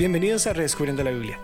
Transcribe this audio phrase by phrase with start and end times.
[0.00, 1.38] Bienvenidos a Redescubriendo la Biblia.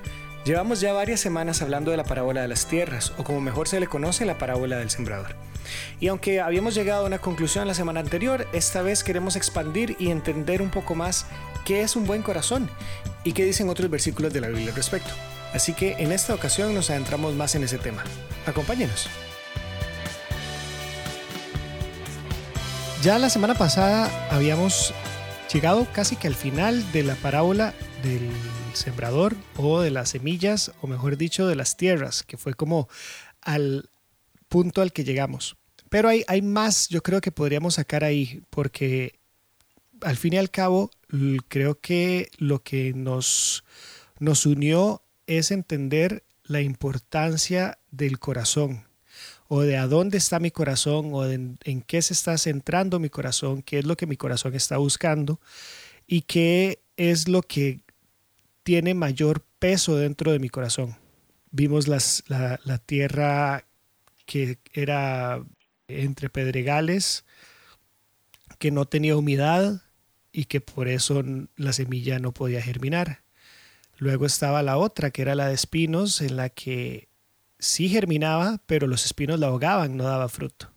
[0.46, 3.78] Llevamos ya varias semanas hablando de la parábola de las tierras, o como mejor se
[3.78, 5.36] le conoce, la parábola del sembrador.
[6.00, 10.10] Y aunque habíamos llegado a una conclusión la semana anterior, esta vez queremos expandir y
[10.10, 11.26] entender un poco más
[11.66, 12.70] qué es un buen corazón
[13.24, 15.10] y qué dicen otros versículos de la Biblia al respecto.
[15.52, 18.04] Así que en esta ocasión nos adentramos más en ese tema.
[18.46, 19.10] Acompáñenos.
[23.02, 24.94] Ya la semana pasada habíamos
[25.52, 28.30] llegado casi que al final de la parábola del
[28.72, 32.88] sembrador o de las semillas, o mejor dicho, de las tierras, que fue como
[33.40, 33.90] al
[34.48, 35.56] punto al que llegamos.
[35.88, 39.20] Pero hay, hay más, yo creo que podríamos sacar ahí, porque
[40.02, 40.90] al fin y al cabo,
[41.48, 43.64] creo que lo que nos,
[44.18, 48.86] nos unió es entender la importancia del corazón,
[49.48, 53.62] o de a dónde está mi corazón, o en qué se está centrando mi corazón,
[53.62, 55.40] qué es lo que mi corazón está buscando,
[56.06, 57.80] y qué es lo que
[58.62, 60.96] tiene mayor peso dentro de mi corazón.
[61.50, 63.64] Vimos la, tierra
[64.26, 65.44] que era
[65.88, 67.24] entre pedregales,
[68.58, 69.82] que no tenía humedad
[70.32, 71.22] y que por eso
[71.56, 73.20] la semilla no podía germinar.
[73.98, 77.05] Luego estaba la otra, que era la de espinos, en la que
[77.58, 80.70] sí germinaba, pero los espinos la ahogaban, no daba fruto.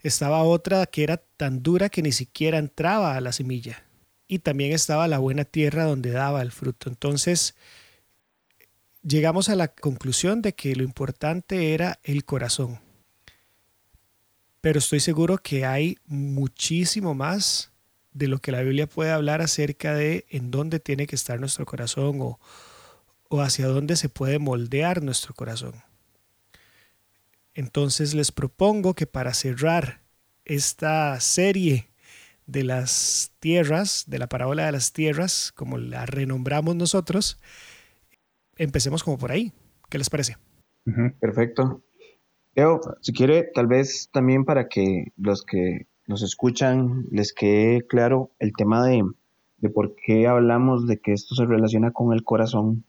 [0.00, 3.84] Estaba otra que era tan dura que ni siquiera entraba a la semilla
[4.28, 6.90] y también estaba la buena tierra donde daba el fruto.
[6.90, 7.54] Entonces,
[9.02, 12.80] llegamos a la conclusión de que lo importante era el corazón.
[14.60, 17.70] Pero estoy seguro que hay muchísimo más
[18.12, 21.66] de lo que la Biblia puede hablar acerca de en dónde tiene que estar nuestro
[21.66, 22.38] corazón o,
[23.34, 25.74] o hacia dónde se puede moldear nuestro corazón.
[27.52, 30.02] Entonces les propongo que para cerrar
[30.44, 31.88] esta serie
[32.46, 37.40] de las tierras, de la parábola de las tierras, como la renombramos nosotros,
[38.56, 39.52] empecemos como por ahí.
[39.90, 40.36] ¿Qué les parece?
[41.18, 41.82] perfecto.
[42.54, 48.30] Leo, si quiere, tal vez también para que los que nos escuchan les quede claro
[48.38, 49.02] el tema de,
[49.56, 52.84] de por qué hablamos de que esto se relaciona con el corazón,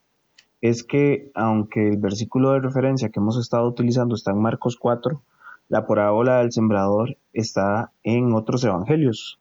[0.70, 5.22] es que aunque el versículo de referencia que hemos estado utilizando está en Marcos 4,
[5.70, 9.40] la parábola del sembrador está en otros evangelios.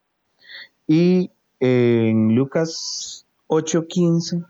[0.87, 1.31] Y
[1.61, 4.45] en Lucas 8:15,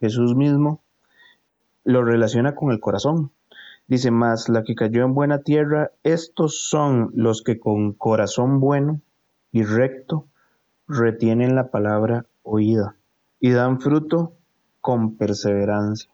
[0.00, 0.80] Jesús mismo
[1.82, 3.32] lo relaciona con el corazón.
[3.88, 9.00] Dice, más la que cayó en buena tierra, estos son los que con corazón bueno
[9.52, 10.26] y recto
[10.86, 12.96] retienen la palabra oída
[13.40, 14.32] y dan fruto
[14.84, 16.10] con perseverancia.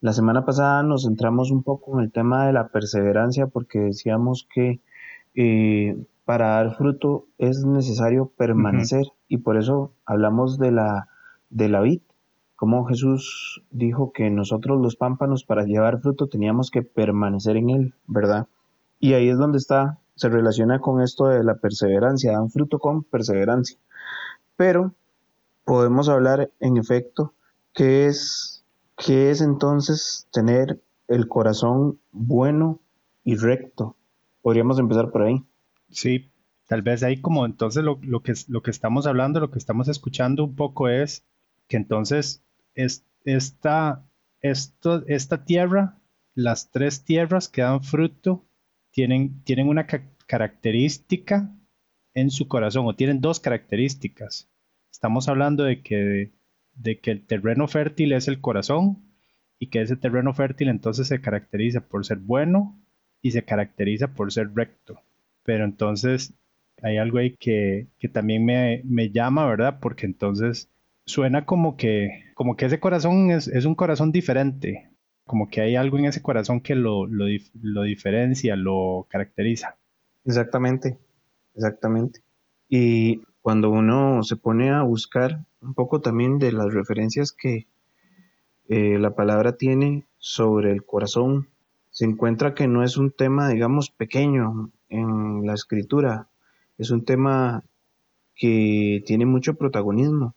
[0.00, 4.46] La semana pasada nos centramos un poco en el tema de la perseverancia porque decíamos
[4.54, 4.80] que
[5.34, 11.08] eh, para dar fruto es necesario permanecer y por eso hablamos de la,
[11.50, 12.00] de la vid,
[12.54, 17.94] como Jesús dijo que nosotros los pámpanos para llevar fruto teníamos que permanecer en él,
[18.06, 18.46] ¿verdad?
[19.00, 23.02] Y ahí es donde está, se relaciona con esto de la perseverancia, dan fruto con
[23.02, 23.78] perseverancia.
[24.54, 24.94] Pero
[25.64, 27.34] podemos hablar en efecto
[27.74, 28.64] qué es,
[28.96, 32.80] qué es entonces tener el corazón bueno
[33.24, 33.96] y recto.
[34.40, 35.44] Podríamos empezar por ahí.
[35.90, 36.30] Sí,
[36.66, 40.44] tal vez ahí como entonces lo, que, lo que estamos hablando, lo que estamos escuchando
[40.44, 41.24] un poco es
[41.68, 42.42] que entonces
[42.74, 44.04] es, esta,
[44.40, 45.98] esto, esta tierra,
[46.34, 48.44] las tres tierras que dan fruto,
[48.90, 49.86] tienen, tienen una
[50.26, 51.50] característica
[52.14, 54.48] en su corazón o tienen dos características.
[54.90, 56.32] Estamos hablando de que,
[56.74, 58.98] de que el terreno fértil es el corazón
[59.58, 62.78] y que ese terreno fértil entonces se caracteriza por ser bueno
[63.20, 65.00] y se caracteriza por ser recto.
[65.44, 66.34] Pero entonces
[66.82, 69.78] hay algo ahí que, también me, llama, ¿verdad?
[69.80, 70.68] Porque entonces
[71.06, 74.90] suena como que, como que ese corazón es, un corazón diferente,
[75.24, 79.76] como que hay algo en ese corazón que lo, lo, diferencia, lo caracteriza.
[80.24, 80.98] Exactamente,
[81.54, 82.20] exactamente.
[82.68, 87.66] Y cuando uno se pone a buscar un poco también de las referencias que
[88.68, 91.48] eh, la palabra tiene sobre el corazón,
[91.90, 96.28] se encuentra que no es un tema, digamos, pequeño en la escritura,
[96.78, 97.64] es un tema
[98.34, 100.34] que tiene mucho protagonismo.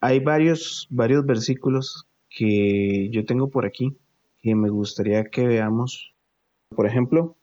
[0.00, 3.96] Hay varios, varios versículos que yo tengo por aquí
[4.42, 6.12] que me gustaría que veamos.
[6.74, 7.36] Por ejemplo,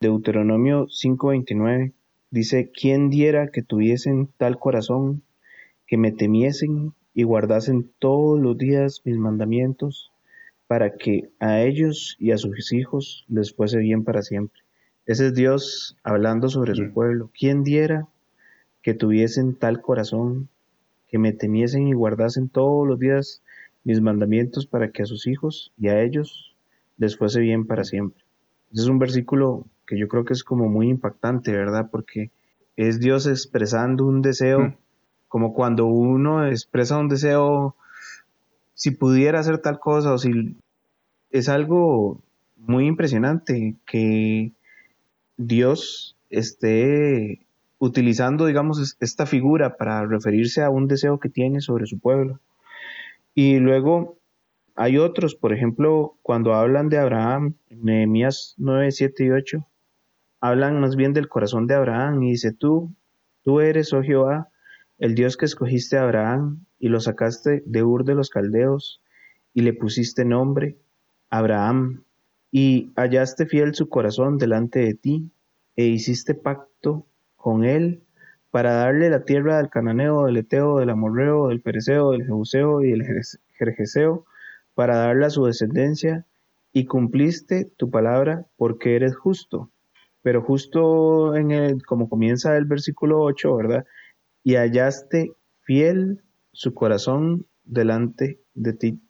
[0.00, 1.92] Deuteronomio 5:29
[2.30, 5.23] dice, ¿quién diera que tuviesen tal corazón,
[5.94, 10.10] que me temiesen y guardasen todos los días mis mandamientos,
[10.66, 14.60] para que a ellos y a sus hijos les fuese bien para siempre?
[15.06, 17.30] Ese es Dios hablando sobre su pueblo.
[17.32, 18.08] ¿Quién diera
[18.82, 20.48] que tuviesen tal corazón,
[21.06, 23.44] que me temiesen y guardasen todos los días
[23.84, 26.56] mis mandamientos para que a sus hijos y a ellos
[26.96, 28.24] les fuese bien para siempre.
[28.72, 31.88] Ese es un versículo que yo creo que es como muy impactante, ¿verdad?
[31.92, 32.32] Porque
[32.74, 34.76] es Dios expresando un deseo, mm.
[35.34, 37.74] Como cuando uno expresa un deseo,
[38.74, 40.56] si pudiera hacer tal cosa o si
[41.32, 42.22] es algo
[42.56, 44.52] muy impresionante que
[45.36, 47.40] Dios esté
[47.80, 52.38] utilizando, digamos, esta figura para referirse a un deseo que tiene sobre su pueblo.
[53.34, 54.16] Y luego
[54.76, 59.66] hay otros, por ejemplo, cuando hablan de Abraham, Nehemías 9, 7 y 8,
[60.40, 62.94] hablan más bien del corazón de Abraham y dice, tú,
[63.42, 64.48] tú eres, oh Jehová,
[64.98, 69.02] el Dios que escogiste a Abraham y lo sacaste de Ur de los Caldeos
[69.52, 70.78] y le pusiste nombre,
[71.30, 72.04] Abraham,
[72.50, 75.32] y hallaste fiel su corazón delante de ti
[75.76, 77.06] e hiciste pacto
[77.36, 78.04] con él
[78.50, 82.92] para darle la tierra del cananeo, del eteo, del amorreo, del pereceo, del jebuseo y
[82.92, 83.04] del
[83.58, 84.26] jerjeseo,
[84.74, 86.24] para darla a su descendencia,
[86.72, 89.70] y cumpliste tu palabra porque eres justo.
[90.22, 93.86] Pero justo en el, como comienza el versículo 8, ¿verdad?
[94.44, 95.32] Y hallaste
[95.62, 99.00] fiel su corazón delante de ti.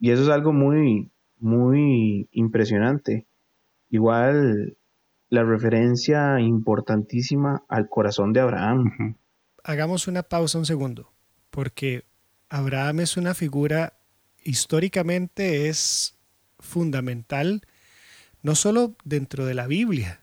[0.00, 3.26] Y eso es algo muy, muy impresionante.
[3.90, 4.76] Igual
[5.28, 9.16] la referencia importantísima al corazón de Abraham.
[9.62, 11.12] Hagamos una pausa un segundo,
[11.50, 12.04] porque
[12.48, 13.94] Abraham es una figura
[14.42, 16.16] históricamente es
[16.58, 17.62] fundamental,
[18.42, 20.20] no solo dentro de la Biblia,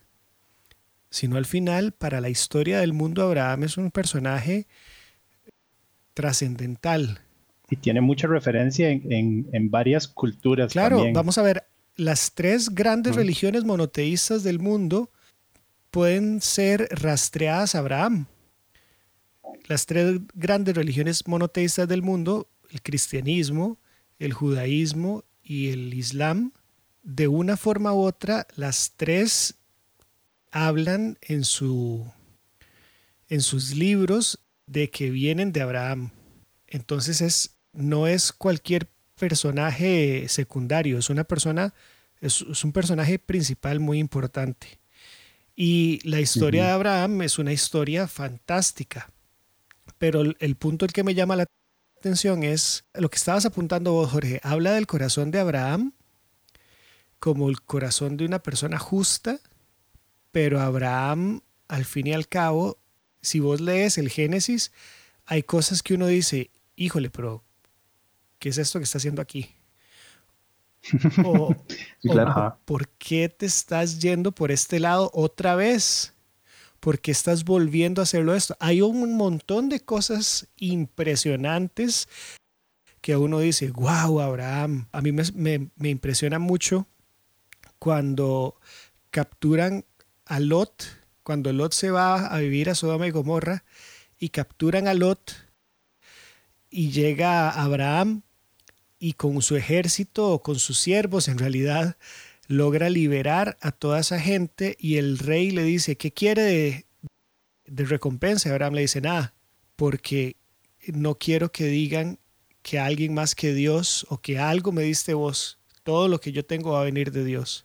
[1.15, 4.67] sino al final para la historia del mundo Abraham es un personaje
[6.13, 7.21] trascendental.
[7.69, 10.73] Y tiene mucha referencia en, varias culturas.
[10.73, 11.63] Claro, vamos a ver,
[11.95, 15.09] las tres grandes religiones monoteístas del mundo
[15.89, 18.25] pueden ser rastreadas a Abraham.
[19.67, 23.79] Las tres grandes religiones monoteístas del mundo, el cristianismo,
[24.19, 26.51] el judaísmo y el islam,
[27.03, 29.55] de una forma u otra, las tres
[30.55, 32.09] hablan en, su,
[33.27, 36.11] en sus libros de que vienen de Abraham.
[36.65, 38.87] Entonces es, no es cualquier
[39.19, 41.73] personaje secundario, es una persona,
[42.21, 44.79] es, un personaje principal muy importante.
[45.57, 49.11] Y la historia de Abraham es una historia fantástica.
[49.97, 51.45] Pero el, el punto el que me llama la
[51.99, 54.39] atención es lo que estabas apuntando vos, Jorge.
[54.41, 55.91] Habla del corazón de Abraham
[57.19, 59.39] como el corazón de una persona justa,
[60.35, 61.39] pero Abraham,
[61.69, 62.77] al fin y al cabo,
[63.21, 64.73] si vos lees el Génesis,
[65.25, 67.41] hay cosas que uno dice, híjole, pero
[68.37, 69.55] ¿qué es esto que está haciendo aquí?
[71.23, 71.55] O,
[72.65, 76.13] ¿por qué te estás yendo por este lado otra vez?
[76.81, 78.57] ¿Por qué estás volviendo a hacerlo esto?
[78.59, 82.09] Hay un montón de cosas impresionantes
[82.99, 84.89] que uno dice, wow, Abraham.
[84.91, 86.87] A mí me, me impresiona mucho
[87.79, 88.59] cuando
[89.11, 89.85] capturan
[90.25, 90.83] a Lot,
[91.23, 93.63] cuando Lot se va a vivir a Sodoma y Gomorra
[94.19, 95.33] y capturan a Lot
[96.69, 98.23] y llega Abraham
[98.99, 101.97] y con su ejército o con sus siervos en realidad
[102.47, 106.85] logra liberar a toda esa gente y el rey le dice, ¿qué quiere de,
[107.65, 108.49] de recompensa?
[108.49, 109.33] Abraham le dice, nada,
[109.75, 110.35] porque
[110.87, 112.19] no quiero que digan
[112.61, 115.59] que alguien más que Dios o que algo me diste vos.
[115.83, 117.64] Todo lo que yo tengo va a venir de Dios.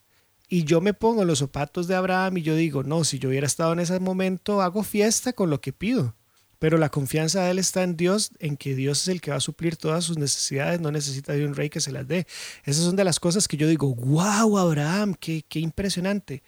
[0.52, 3.28] Y yo me pongo en los zapatos de Abraham y yo digo, no, si yo
[3.28, 6.16] hubiera estado en ese momento, hago fiesta con lo que pido.
[6.58, 9.36] Pero la confianza de él está en Dios, en que Dios es el que va
[9.36, 12.26] a suplir todas sus necesidades, no necesita de un rey que se las dé.
[12.64, 16.42] Esas son de las cosas que yo digo, wow, Abraham, qué, qué impresionante.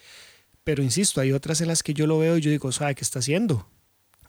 [0.64, 3.04] Pero insisto, hay otras en las que yo lo veo y yo digo, ¿sabe qué
[3.04, 3.68] está haciendo?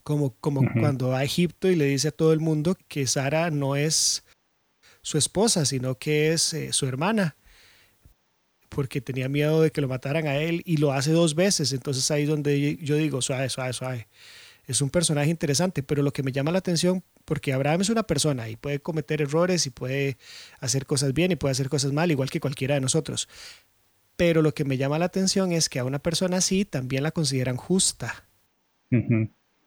[0.03, 3.50] Como, como cuando va a Egipto y le dice a todo el mundo que Sara
[3.50, 4.24] no es
[5.01, 7.36] su esposa, sino que es eh, su hermana,
[8.75, 11.74] porque tenía miedo de que lo mataran a él y lo hace dos veces.
[11.74, 14.08] Entonces ahí es donde yo digo, suave, suave, suave
[14.65, 18.03] es un personaje interesante, pero lo que me llama la atención, porque Abraham es una
[18.03, 20.18] persona y puede cometer errores y puede
[20.60, 23.27] hacer cosas bien y puede hacer cosas mal, igual que cualquiera de nosotros.
[24.15, 27.12] Pero lo que me llama la atención es que a una persona así también la
[27.12, 28.27] consideran justa.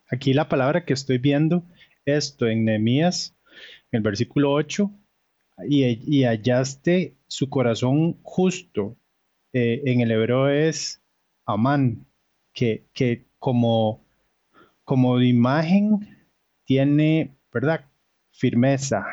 [0.09, 1.67] Aquí la palabra que estoy viendo,
[2.05, 3.37] esto en Nehemías,
[3.91, 4.91] en el versículo 8,
[5.69, 8.97] y, hallaste su corazón justo.
[9.53, 11.03] Eh, en el hebreo es
[11.47, 12.07] Amán,
[12.53, 14.07] que, que como
[14.87, 16.27] como imagen
[16.65, 17.87] tiene, ¿verdad?
[18.31, 19.05] Firmeza,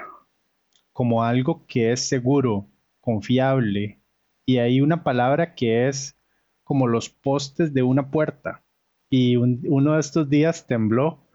[0.93, 2.67] como algo que es seguro,
[3.01, 3.99] confiable.
[4.45, 6.15] Y hay una palabra que es
[6.63, 8.63] como los postes de una puerta.
[9.09, 11.27] Y uno de estos días tembló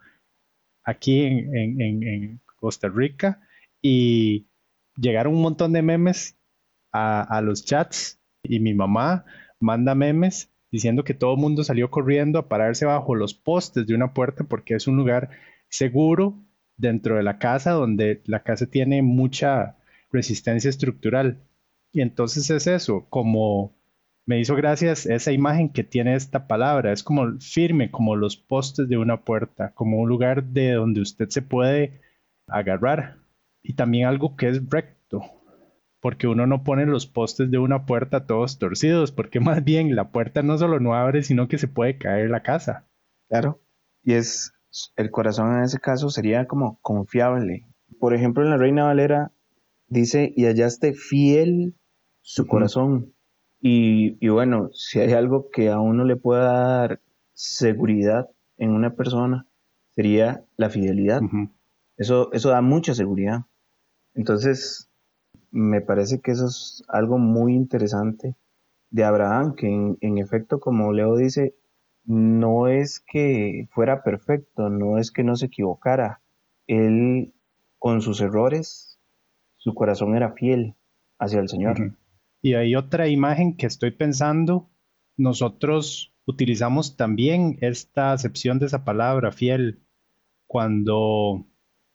[0.84, 3.40] aquí en, Costa Rica
[3.82, 4.46] y
[4.98, 6.36] llegaron un montón de memes
[6.92, 9.24] a, los chats y mi mamá
[9.60, 13.94] manda memes diciendo que todo el mundo salió corriendo a pararse bajo los postes de
[13.94, 15.30] una puerta porque es un lugar
[15.68, 16.34] seguro
[16.76, 19.76] dentro de la casa donde la casa tiene mucha
[20.10, 21.42] resistencia estructural.
[21.92, 23.74] Y entonces es eso, como
[24.26, 28.88] me hizo gracias esa imagen que tiene esta palabra, es como firme, como los postes
[28.88, 32.02] de una puerta, como un lugar de donde usted se puede
[32.46, 33.16] agarrar.
[33.62, 35.22] Y también algo que es recto,
[36.00, 40.10] porque uno no pone los postes de una puerta todos torcidos, porque más bien la
[40.10, 42.86] puerta no solo no abre, sino que se puede caer la casa.
[43.28, 43.60] Claro,
[44.02, 44.52] y es
[44.96, 47.66] el corazón en ese caso sería como confiable.
[47.98, 49.32] Por ejemplo, en la Reina Valera
[49.88, 51.74] dice, y hallaste fiel
[52.20, 53.14] su corazón.
[53.60, 57.00] Y, bueno, si hay algo que a uno le pueda dar
[57.32, 59.46] seguridad en una persona,
[59.94, 61.20] sería la fidelidad.
[61.98, 63.40] Eso, eso da mucha seguridad.
[64.14, 64.88] Entonces,
[65.50, 68.36] me parece que eso es algo muy interesante
[68.90, 69.66] de Abraham, que
[70.00, 71.54] en, efecto, como Leo dice,
[72.04, 76.22] no es que fuera perfecto, no es que no se equivocara.
[76.66, 77.34] Él,
[77.78, 78.98] con sus errores,
[79.56, 80.74] su corazón era fiel
[81.18, 81.96] hacia el Señor.
[82.40, 84.68] Y hay otra imagen que estoy pensando,
[85.16, 89.80] nosotros utilizamos también esta acepción de esa palabra, fiel,
[90.46, 91.44] cuando,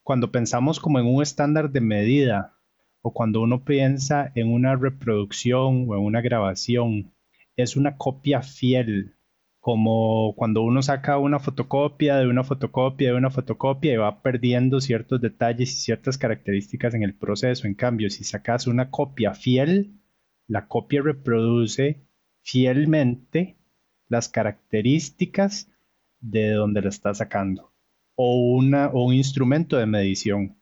[0.04, 2.58] cuando pensamos como en un estándar de medida
[3.02, 7.14] o cuando uno piensa en una reproducción o en una grabación,
[7.56, 9.16] es una copia fiel,
[9.60, 14.82] como cuando uno saca una fotocopia de una fotocopia de una fotocopia y va perdiendo
[14.82, 17.68] ciertos detalles y ciertas características en el proceso.
[17.68, 20.02] En cambio, si sacas una copia fiel,
[20.48, 22.06] la copia reproduce
[22.42, 23.58] fielmente
[24.10, 25.70] las características
[26.20, 27.73] de donde la está sacando
[28.16, 30.56] o, una, o un instrumento de medición.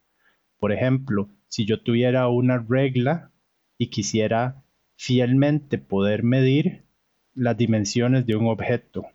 [0.59, 3.31] Por ejemplo, si yo tuviera una regla
[3.77, 4.63] y quisiera
[4.95, 6.83] fielmente poder medir
[7.33, 9.05] las dimensiones de un objeto,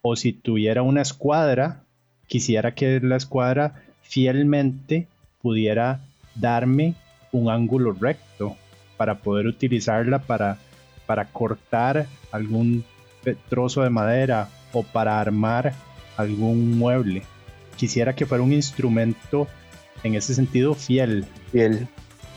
[0.00, 1.84] o si tuviera una escuadra,
[2.26, 5.08] quisiera que la escuadra fielmente
[5.40, 6.00] pudiera
[6.34, 6.94] darme
[7.30, 8.56] un ángulo recto
[8.96, 10.58] para poder utilizarla para,
[11.06, 12.84] para cortar algún
[13.48, 15.72] trozo de madera o para armar
[16.16, 17.22] algún mueble.
[17.76, 19.48] Quisiera que fuera un instrumento
[20.02, 21.26] en ese sentido fiel.
[21.50, 21.88] Fiel.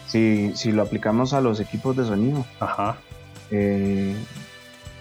[0.08, 2.46] Si, si lo aplicamos a los equipos de sonido.
[2.60, 2.98] Ajá.
[3.51, 4.15] Eh,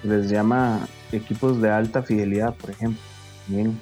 [0.03, 3.01] les llama equipos de alta fidelidad, por ejemplo.
[3.47, 3.79] Bien.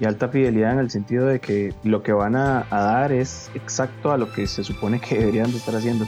[0.00, 3.50] Y alta fidelidad en el sentido de que lo que van a, a dar es
[3.54, 6.04] exacto a lo que se supone que deberían de estar haciendo.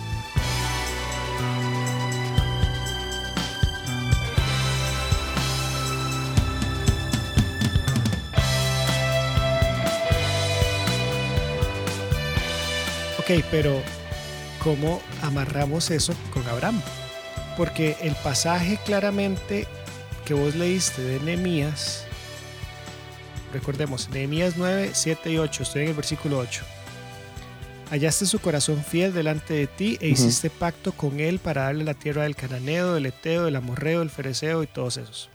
[13.29, 13.83] Ok, pero
[14.63, 16.81] ¿cómo amarramos eso con Abraham?
[17.57, 19.67] Porque el pasaje claramente
[20.25, 22.05] que vos leíste de Nehemías,
[23.53, 26.63] recordemos, Nehemías 9, 7 y 8, estoy en el versículo 8.
[27.91, 31.95] Hallaste su corazón fiel delante de ti e hiciste pacto con él para darle la
[31.95, 35.31] tierra del cananeo, del eteo, del amorreo, del fereceo y todos esos.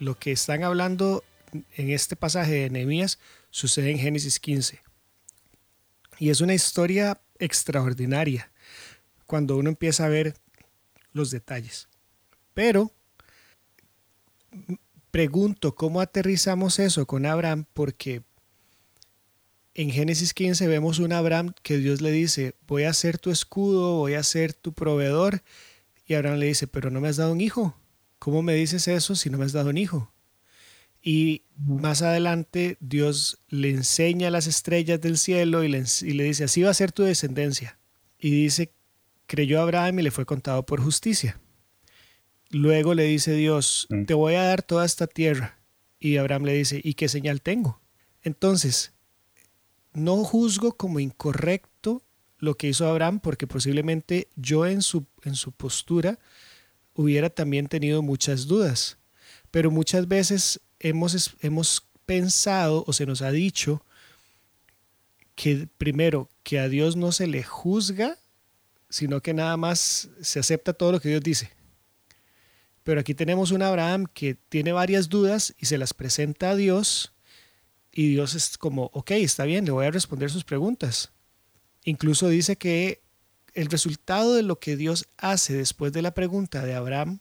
[0.00, 1.22] Lo que están hablando
[1.76, 4.80] en este pasaje de Nehemías sucede en Génesis 15.
[6.18, 8.50] Y es una historia extraordinaria
[9.26, 10.34] cuando uno empieza a ver
[11.12, 11.88] los detalles.
[12.54, 12.92] Pero
[15.10, 18.22] pregunto cómo aterrizamos eso con Abraham porque
[19.74, 23.98] en Génesis 15 vemos un Abraham que Dios le dice, voy a ser tu escudo,
[23.98, 25.42] voy a ser tu proveedor.
[26.06, 27.76] Y Abraham le dice, pero no me has dado un hijo.
[28.18, 30.10] ¿Cómo me dices eso si no me has dado un hijo?
[31.08, 36.70] Y más adelante Dios le enseña las estrellas del cielo y le, dice, así va
[36.70, 37.78] a ser tu descendencia.
[38.18, 38.72] Y dice,
[39.28, 41.40] creyó Abraham y le fue contado por justicia.
[42.50, 44.06] Luego le dice Dios, mm.
[44.06, 45.60] te voy a dar toda esta tierra.
[46.00, 47.80] Y Abraham le dice, ¿y qué señal tengo?
[48.22, 48.92] Entonces,
[49.92, 52.02] no juzgo como incorrecto
[52.38, 56.18] lo que hizo Abraham, porque posiblemente yo en su, en su postura
[56.94, 58.98] hubiera también tenido muchas dudas.
[59.52, 63.84] Pero muchas veces hemos, hemos pensado o se nos ha dicho
[65.34, 68.16] que primero, que a Dios no se le juzga,
[68.88, 71.50] sino que nada más se acepta todo lo que Dios dice.
[72.82, 77.12] Pero aquí tenemos un Abraham que tiene varias dudas y se las presenta a Dios
[77.92, 81.12] y Dios es como, ok, está bien, le voy a responder sus preguntas.
[81.84, 83.02] Incluso dice que
[83.54, 87.20] el resultado de lo que Dios hace después de la pregunta de Abraham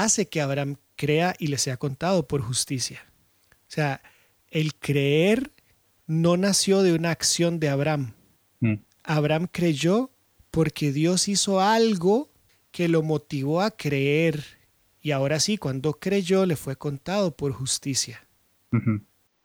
[0.00, 3.04] hace que Abraham crea y le sea contado por justicia.
[3.50, 4.02] O sea,
[4.48, 5.50] el creer
[6.06, 8.14] no nació de una acción de Abraham.
[8.60, 8.74] Mm.
[9.02, 10.10] Abraham creyó
[10.50, 12.30] porque Dios hizo algo
[12.70, 14.44] que lo motivó a creer
[15.02, 18.24] y ahora sí, cuando creyó le fue contado por justicia.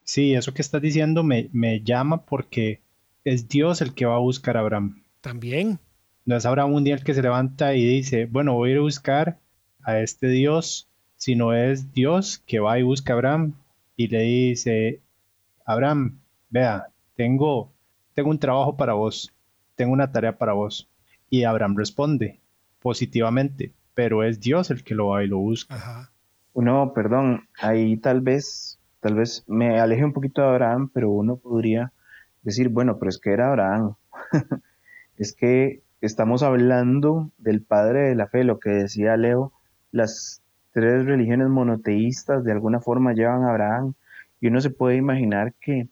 [0.04, 2.82] Sí, eso que estás diciendo me, me llama porque
[3.24, 5.04] es Dios el que va a buscar a Abraham.
[5.20, 5.80] También.
[6.26, 8.78] No es Abraham un día el que se levanta y dice, bueno, voy a ir
[8.78, 9.40] a buscar
[9.88, 13.54] a este Dios, sino es Dios que va y busca a Abraham
[13.96, 15.00] y le dice,
[15.66, 17.72] Abraham, vea, tengo,
[18.14, 19.34] tengo un trabajo para vos,
[19.76, 20.90] tengo una tarea para vos.
[21.30, 22.42] Y Abraham responde
[22.82, 25.76] positivamente, pero es Dios el que lo va y lo busca.
[25.76, 26.12] Ajá.
[26.52, 31.38] Uno, perdón, ahí tal vez, tal vez me aleje un poquito de Abraham, pero uno
[31.38, 31.94] podría
[32.42, 33.96] decir, bueno, pero es que era Abraham.
[35.18, 39.54] es que estamos hablando del padre de la fe, lo que decía Leo,
[39.92, 40.42] las
[40.72, 43.94] tres religiones monoteístas de alguna forma llevan a Abraham
[44.40, 45.90] y uno se puede imaginar que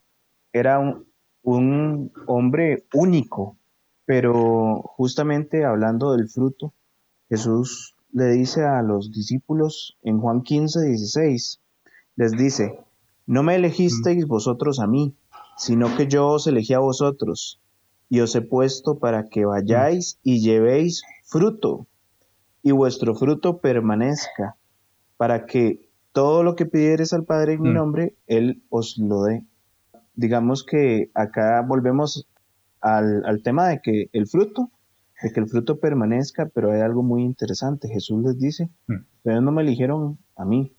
[0.54, 1.06] era un,
[1.44, 3.58] un hombre único,
[4.06, 6.74] pero justamente hablando del fruto,
[7.30, 11.60] Jesús le dice a los discípulos en Juan 15, 16,
[12.16, 12.80] les dice,
[13.26, 15.16] no me elegisteis vosotros a mí,
[15.58, 17.60] sino que yo os elegí a vosotros
[18.10, 21.88] y os he puesto para que vayáis y llevéis fruto
[22.66, 24.58] y vuestro fruto permanezca,
[25.18, 27.74] para que todo lo que pidieres al Padre en mi mm.
[27.76, 29.46] nombre, Él os lo dé.
[30.16, 32.28] Digamos que acá volvemos
[32.82, 34.72] al, tema de que el fruto,
[35.22, 37.88] de que el fruto permanezca, pero hay algo muy interesante.
[37.88, 38.96] Jesús les dice, mm.
[39.18, 40.76] ustedes no me eligieron a mí,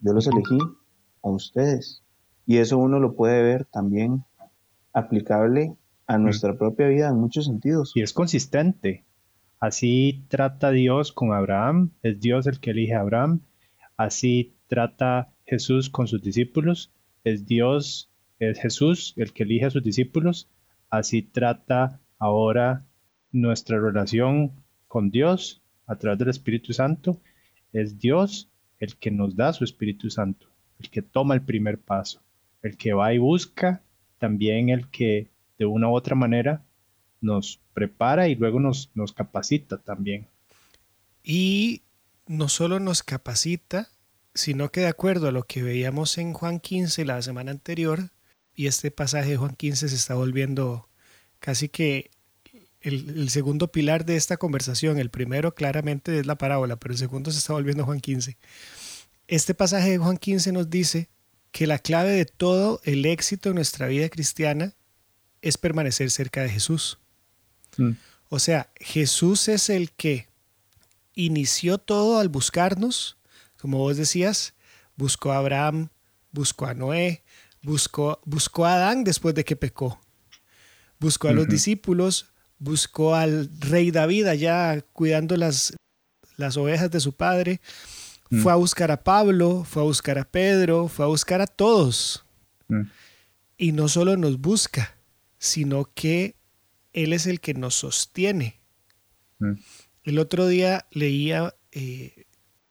[0.00, 0.58] yo los elegí
[1.22, 2.02] a ustedes.
[2.46, 4.24] Y eso uno lo puede ver también
[4.92, 5.76] aplicable
[6.08, 7.92] a nuestra propia vida en muchos sentidos.
[7.94, 9.04] Y es consistente.
[9.60, 13.40] Así trata Dios con Abraham, es Dios el que elige a Abraham.
[13.96, 16.92] Así trata Jesús con sus discípulos,
[17.24, 20.48] es Dios, es Jesús el que elige a sus discípulos.
[20.90, 22.86] Así trata ahora
[23.32, 24.52] nuestra relación
[24.86, 27.20] con Dios a través del Espíritu Santo.
[27.72, 30.46] Es Dios el que nos da su Espíritu Santo,
[30.78, 32.22] el que toma el primer paso
[32.62, 33.82] el que va y busca,
[34.18, 36.64] también el que de una u otra manera
[37.20, 40.28] nos prepara y luego nos, nos capacita también.
[41.22, 41.82] Y
[42.26, 43.88] no solo nos capacita,
[44.34, 48.10] sino que de acuerdo a lo que veíamos en Juan 15 la semana anterior,
[48.54, 50.88] y este pasaje de Juan 15 se está volviendo
[51.38, 52.10] casi que
[52.80, 54.98] el, el, segundo pilar de esta conversación.
[54.98, 58.36] El primero claramente es la parábola, pero el segundo se está volviendo Juan 15.
[59.28, 61.08] Este pasaje de Juan 15 nos dice
[61.52, 64.74] que la clave de todo el éxito en nuestra vida cristiana
[65.42, 66.98] es permanecer cerca de Jesús.
[67.78, 67.92] Mm.
[68.28, 70.28] O sea, Jesús es el que
[71.14, 73.16] inició todo al buscarnos,
[73.58, 74.54] como vos decías,
[74.96, 75.88] buscó a Abraham,
[76.30, 77.24] buscó a Noé,
[77.62, 79.98] buscó, buscó a Adán después de que pecó,
[81.00, 82.26] buscó a los discípulos,
[82.58, 85.74] buscó al rey David allá cuidando las,
[86.36, 87.60] las ovejas de su padre,
[88.30, 88.42] Mm.
[88.42, 92.24] Fue a buscar a Pablo, fue a buscar a Pedro, fue a buscar a todos.
[92.68, 92.82] Mm.
[93.56, 94.96] Y no solo nos busca,
[95.38, 96.36] sino que
[97.04, 98.60] Él es el que nos sostiene.
[99.38, 99.52] Mm.
[100.02, 102.24] El otro día leía eh,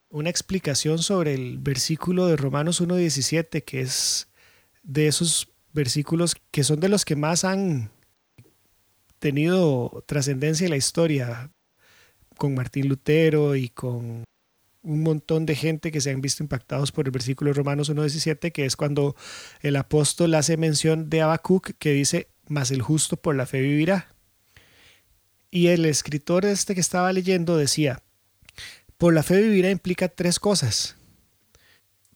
[0.09, 4.27] una explicación sobre el versículo de Romanos 1.17, que es
[4.83, 7.91] de esos versículos que son de los que más han
[9.19, 11.51] tenido trascendencia en la historia,
[12.37, 14.23] con Martín Lutero y con
[14.83, 18.51] un montón de gente que se han visto impactados por el versículo de Romanos 1.17,
[18.51, 19.15] que es cuando
[19.61, 24.16] el apóstol hace mención de Habacuc, que dice, mas el justo por la fe vivirá.
[25.49, 28.03] Y el escritor este que estaba leyendo decía,
[28.97, 30.95] por la fe vivirá implica tres cosas.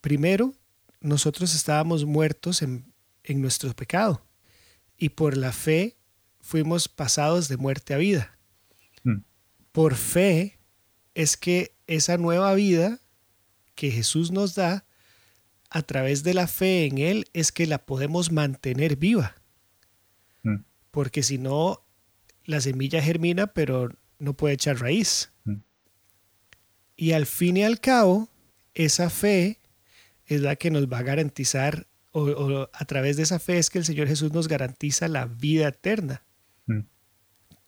[0.02, 0.54] Primero,
[1.00, 2.92] nosotros estábamos muertos en,
[3.24, 4.26] en nuestro pecado
[4.98, 5.98] y por la fe
[6.40, 8.38] fuimos pasados de muerte a vida.
[9.04, 9.24] Hmm.
[9.72, 10.60] Por fe
[11.14, 13.00] es que esa nueva vida
[13.76, 14.86] que Jesús nos da
[15.70, 19.36] a través de la fe en Él es que la podemos mantener viva.
[20.44, 20.58] Mm.
[20.92, 21.86] Porque si no,
[22.46, 25.32] la semilla germina, pero no puede echar raíz.
[25.46, 25.56] Mm.
[26.96, 28.30] Y al fin y al cabo,
[28.74, 29.60] esa fe
[30.26, 33.80] es la que nos va a garantizar, o, a través de esa fe es que
[33.80, 36.24] el Señor Jesús nos garantiza la vida eterna.
[36.66, 36.82] Mm.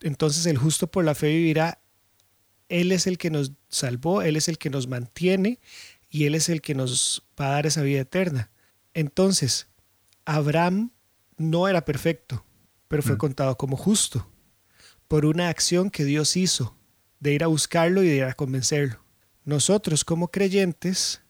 [0.01, 1.79] Entonces el justo por la fe vivirá
[2.73, 5.59] él es el que nos salvó, Él es el que nos mantiene
[6.09, 8.49] y Él es el que nos va a dar esa vida eterna.
[8.95, 9.67] Entonces,
[10.25, 10.91] Abraham
[11.37, 12.43] no era perfecto,
[12.87, 13.19] pero fue mm.
[13.19, 14.27] contado como justo
[15.13, 16.75] por una acción que Dios hizo
[17.19, 19.05] de ir a buscarlo y de ir a convencerlo.
[19.45, 21.21] Nosotros como creyentes,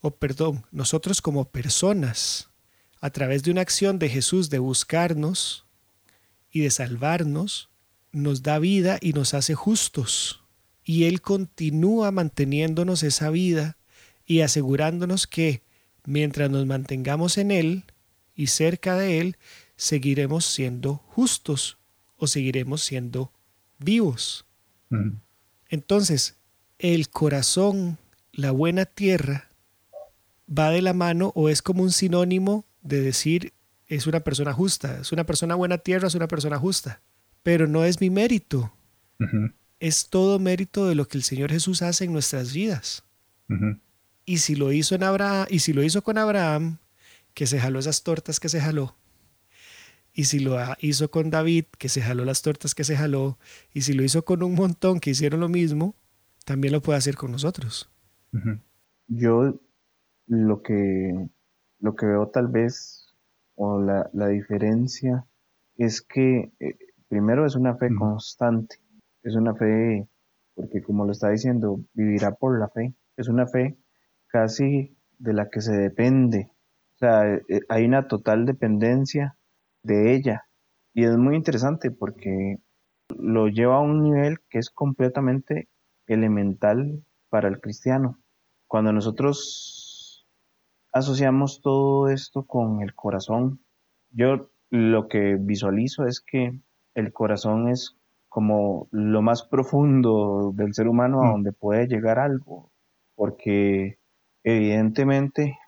[0.00, 2.48] o perdón, nosotros como personas,
[2.98, 5.66] a través de una acción de Jesús de buscarnos
[6.50, 7.68] y de salvarnos,
[8.10, 10.42] nos da vida y nos hace justos.
[10.82, 13.76] Y Él continúa manteniéndonos esa vida
[14.24, 15.62] y asegurándonos que
[16.06, 17.84] mientras nos mantengamos en Él
[18.34, 19.36] y cerca de Él,
[19.76, 21.76] seguiremos siendo justos
[22.16, 23.32] o seguiremos siendo
[23.78, 24.46] vivos.
[25.68, 26.36] Entonces,
[26.78, 27.98] el corazón,
[28.32, 29.50] la buena tierra,
[30.46, 33.52] va de la mano o es como un sinónimo de decir
[33.88, 37.00] es una persona justa, es una persona buena tierra, es una persona justa,
[37.42, 38.72] pero no es mi mérito.
[39.78, 43.04] Es todo mérito de lo que el Señor Jesús hace en nuestras vidas.
[44.24, 46.78] Y si lo hizo en Abraham, y si lo hizo con Abraham,
[47.34, 48.96] que se jaló esas tortas que se jaló,
[50.16, 53.36] y si lo hizo con David, que se jaló las tortas que se jaló,
[53.74, 55.94] y si lo hizo con un montón que hicieron lo mismo,
[56.46, 57.90] también lo puede hacer con nosotros.
[59.08, 59.60] Yo
[60.26, 61.28] lo que,
[61.80, 63.14] lo que veo tal vez,
[63.56, 65.26] o la, diferencia,
[65.76, 68.76] es que eh, primero es una fe constante,
[69.22, 70.08] es una fe,
[70.54, 73.76] porque como lo está diciendo, vivirá por la fe, es una fe
[74.28, 76.50] casi de la que se depende.
[76.94, 79.36] O sea, eh, hay una total dependencia
[79.86, 80.46] de ella.
[80.92, 82.58] Y es muy interesante porque
[83.16, 85.68] lo lleva a un nivel que es completamente
[86.06, 88.18] elemental para el cristiano.
[88.66, 90.26] Cuando nosotros
[90.92, 93.60] asociamos todo esto con el corazón,
[94.10, 96.60] yo lo que visualizo es que
[96.94, 97.96] el corazón es
[98.28, 101.30] como lo más profundo del ser humano a mm.
[101.32, 102.72] donde puede llegar algo,
[103.14, 103.98] porque
[104.48, 105.58] Evidentemente,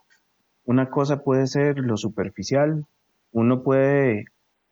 [0.64, 2.86] una cosa puede ser lo superficial,
[3.32, 4.26] uno puede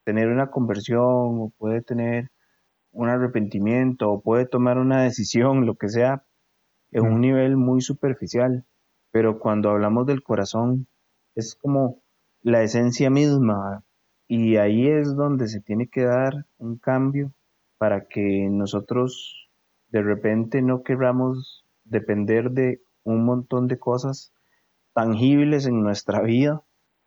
[0.04, 2.30] tener una conversión o puede tener
[2.92, 6.24] un arrepentimiento o puede tomar una decisión, lo que sea,
[6.92, 8.64] en un nivel muy superficial,
[9.10, 10.86] pero cuando hablamos del corazón
[11.34, 12.02] es como
[12.42, 13.84] la esencia misma
[14.28, 17.32] y ahí es donde se tiene que dar un cambio
[17.78, 19.48] para que nosotros
[19.88, 24.32] de repente no queramos depender de un montón de cosas
[24.92, 26.62] tangibles en nuestra vida,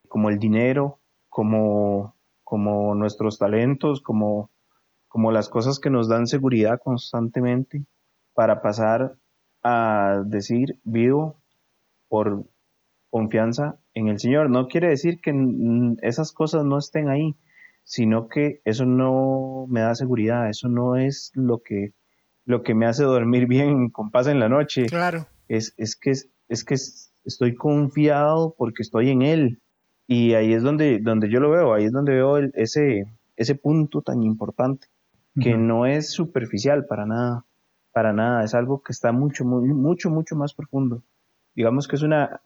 [0.07, 0.98] como el dinero,
[1.39, 4.51] como, como nuestros talentos, como,
[5.07, 7.85] como las cosas que nos dan seguridad constantemente,
[8.33, 9.15] para pasar
[9.63, 11.41] a decir vivo
[12.09, 12.45] por
[13.09, 14.49] confianza en el Señor.
[14.49, 15.33] No quiere decir que
[16.01, 17.35] esas cosas no estén ahí,
[17.83, 21.93] sino que eso no me da seguridad, eso no es lo que,
[22.45, 24.87] lo que me hace dormir bien con paz en la noche.
[24.87, 26.75] Claro es, es que, es que
[27.25, 29.61] estoy confiado porque estoy en Él.
[30.11, 34.01] Y ahí es donde, donde yo lo veo, ahí es donde veo ese, ese punto
[34.01, 34.87] tan importante,
[35.39, 37.45] que no es superficial para nada,
[37.91, 41.03] para nada, es algo que está mucho, mucho, mucho más profundo.
[41.53, 42.41] Digamos que es una,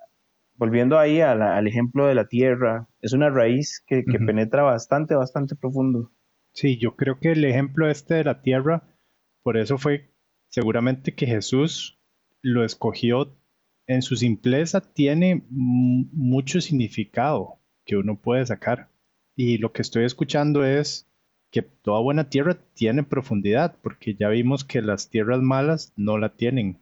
[0.56, 5.56] volviendo ahí al ejemplo de la tierra, es una raíz que, que penetra bastante, bastante
[5.56, 6.12] profundo.
[6.52, 8.84] Sí, yo creo que el ejemplo este de la tierra,
[9.42, 10.12] por eso fue
[10.50, 11.98] seguramente que Jesús
[12.42, 13.38] lo escogió
[13.88, 18.90] en su simpleza, tiene mucho significado que uno puede sacar.
[19.36, 21.08] Y lo que estoy escuchando es
[21.52, 26.36] que toda buena tierra tiene profundidad, porque ya vimos que las tierras malas no la
[26.36, 26.80] tienen.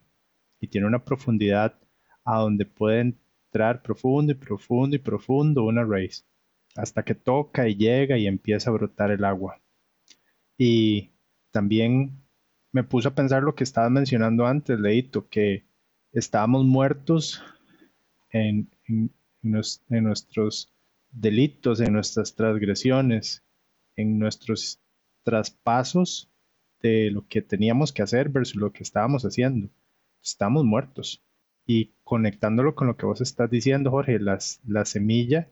[0.60, 1.78] Y tiene una profundidad
[2.24, 3.16] a donde puede
[3.52, 6.26] entrar profundo y profundo y profundo una raíz,
[6.76, 9.60] hasta que toca y llega y empieza a brotar el agua.
[10.58, 11.10] Y
[11.52, 12.22] también
[12.72, 15.66] me puse a pensar lo que estabas mencionando antes, Leito, que
[16.14, 17.42] estábamos muertos
[18.32, 18.70] en,
[19.42, 20.72] nuestros
[21.12, 23.44] delitos, en nuestras transgresiones,
[23.96, 24.80] en nuestros
[25.24, 26.30] traspasos
[26.82, 29.70] de lo que teníamos que hacer versus lo que estábamos haciendo.
[30.22, 31.24] Estamos muertos.
[31.66, 35.48] Y conectándolo con lo que vos estás diciendo, Jorge, las, la semilla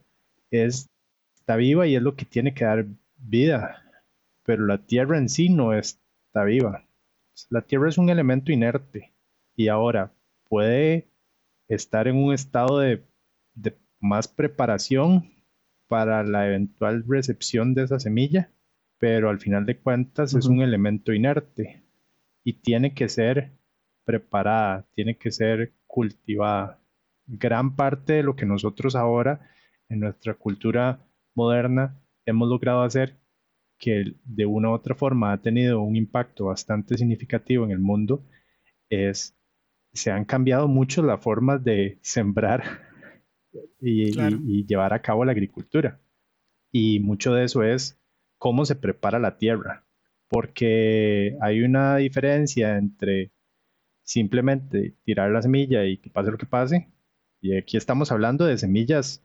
[0.51, 0.89] es,
[1.35, 2.85] está viva y es lo que tiene que dar
[3.17, 3.83] vida,
[4.43, 6.85] pero la tierra en sí no está viva.
[7.49, 9.13] La tierra es un elemento inerte
[9.55, 10.11] y ahora
[10.49, 11.07] puede
[11.67, 13.05] estar en un estado de,
[14.01, 15.31] más preparación
[15.87, 18.51] para la eventual recepción de esa semilla,
[18.97, 21.83] pero al final de cuentas es un elemento inerte
[22.43, 23.51] y tiene que ser
[24.05, 26.81] preparada, tiene que ser cultivada.
[27.27, 29.49] Gran parte de lo que nosotros ahora
[29.89, 33.17] en nuestra cultura moderna hemos logrado hacer
[33.77, 38.23] que de una u otra forma ha tenido un impacto bastante significativo en el mundo
[38.89, 39.38] es
[39.99, 42.63] se han cambiado mucho las formas de sembrar
[43.81, 45.99] y, llevar a cabo la agricultura.
[46.71, 47.99] Y mucho de eso es
[48.37, 49.83] cómo se prepara la tierra,
[50.29, 53.31] porque hay una diferencia entre
[54.03, 56.87] simplemente tirar la semilla y que pase lo que pase.
[57.41, 59.23] Y aquí estamos hablando de semillas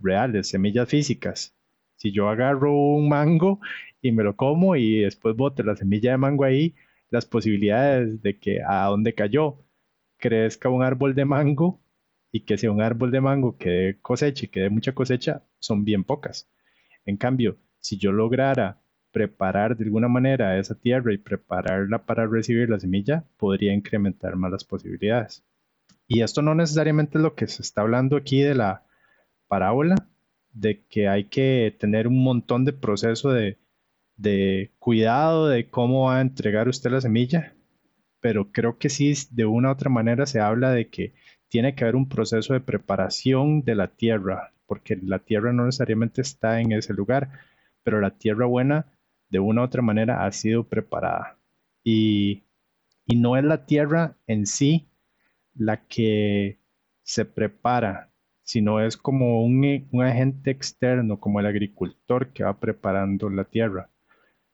[0.00, 1.54] reales, semillas físicas,
[1.96, 3.60] Si yo agarro un mango
[4.00, 6.74] y me lo como y después bote la semilla de mango ahí,
[7.10, 9.58] las posibilidades de que a donde cayó
[10.22, 11.80] crezca un árbol de mango
[12.30, 15.42] y que sea un árbol de mango que dé cosecha y que dé mucha cosecha
[15.58, 16.48] son bien pocas.
[17.04, 18.80] En cambio, si yo lograra
[19.10, 24.52] preparar de alguna manera esa tierra y prepararla para recibir la semilla, podría incrementar más
[24.52, 25.44] las posibilidades.
[26.06, 28.84] Y esto no necesariamente es lo que se está hablando aquí de la
[29.48, 29.96] parábola,
[30.52, 33.58] de que hay que tener un montón de proceso de,
[34.78, 37.54] cuidado de cómo va a entregar usted la semilla,
[38.22, 41.12] pero creo que sí, de una u otra manera se habla de que
[41.48, 46.22] tiene que haber un proceso de preparación de la tierra, porque la tierra no necesariamente
[46.22, 47.30] está en ese lugar,
[47.82, 48.86] pero la tierra buena
[49.28, 51.36] de una u otra manera ha sido preparada.
[51.84, 52.44] Y,
[53.14, 54.88] no es la tierra en sí
[55.54, 56.58] la que
[57.02, 58.10] se prepara,
[58.44, 63.90] sino es como un, un, agente externo, como el agricultor que va preparando la tierra,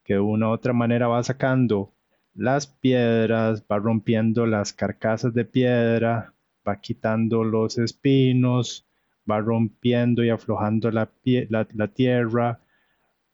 [0.05, 1.93] que de una u otra manera va sacando
[2.39, 6.35] las piedras, va rompiendo las carcasas de piedra,
[6.67, 8.87] va quitando los espinos,
[9.29, 11.11] va rompiendo y aflojando la,
[11.49, 12.61] la tierra,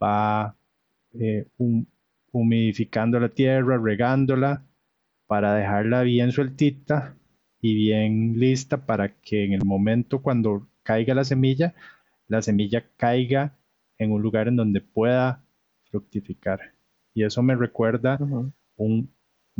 [0.03, 0.57] va
[1.12, 1.47] eh,
[2.33, 4.64] humidificando la tierra, regándola
[5.27, 7.14] para dejarla bien sueltita
[7.61, 11.75] y bien lista para que en el momento cuando caiga la semilla,
[12.27, 13.55] la semilla caiga
[13.99, 15.45] en un lugar en donde pueda
[15.90, 16.73] fructificar.
[17.12, 18.19] Y eso me recuerda
[18.76, 19.12] un,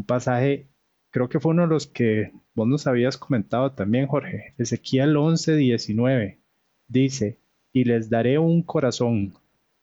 [0.07, 0.69] pasaje,
[1.11, 4.55] creo que fue uno de los que vos nos habías comentado también, Jorge.
[4.59, 6.41] Ezequiel 11, 19.
[6.89, 7.41] Dice,
[7.73, 9.35] y les daré un corazón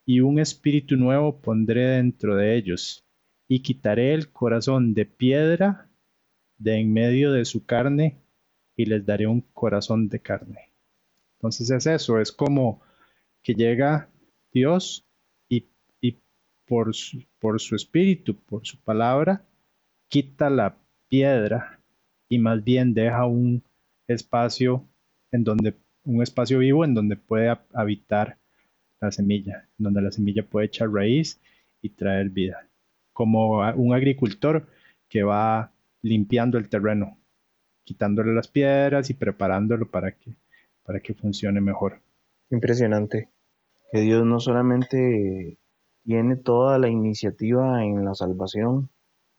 [0.05, 3.05] y un espíritu nuevo pondré dentro de ellos,
[3.47, 5.89] y quitaré el corazón de piedra
[6.57, 8.21] de en medio de su carne,
[8.75, 10.73] y les daré un corazón de carne.
[11.37, 12.81] Entonces es eso, es como
[13.41, 14.09] que llega
[14.53, 15.07] Dios
[16.71, 19.43] por, su, por su espíritu, por su palabra,
[20.07, 20.77] quita la
[21.10, 21.81] piedra
[22.29, 23.62] y más bien deja un
[24.07, 24.86] espacio
[25.34, 28.38] en donde un espacio vivo en donde puede habitar
[29.01, 31.41] la semilla, donde la semilla puede echar raíz
[31.81, 32.65] y traer vida.
[33.12, 34.65] Como un agricultor
[35.10, 37.17] que va limpiando el terreno,
[37.84, 40.38] quitándole las piedras y preparándolo para que,
[40.86, 41.99] para que funcione mejor.
[42.49, 43.27] Impresionante.
[43.91, 45.57] Que Dios no solamente
[46.03, 48.89] tiene toda la iniciativa en la salvación,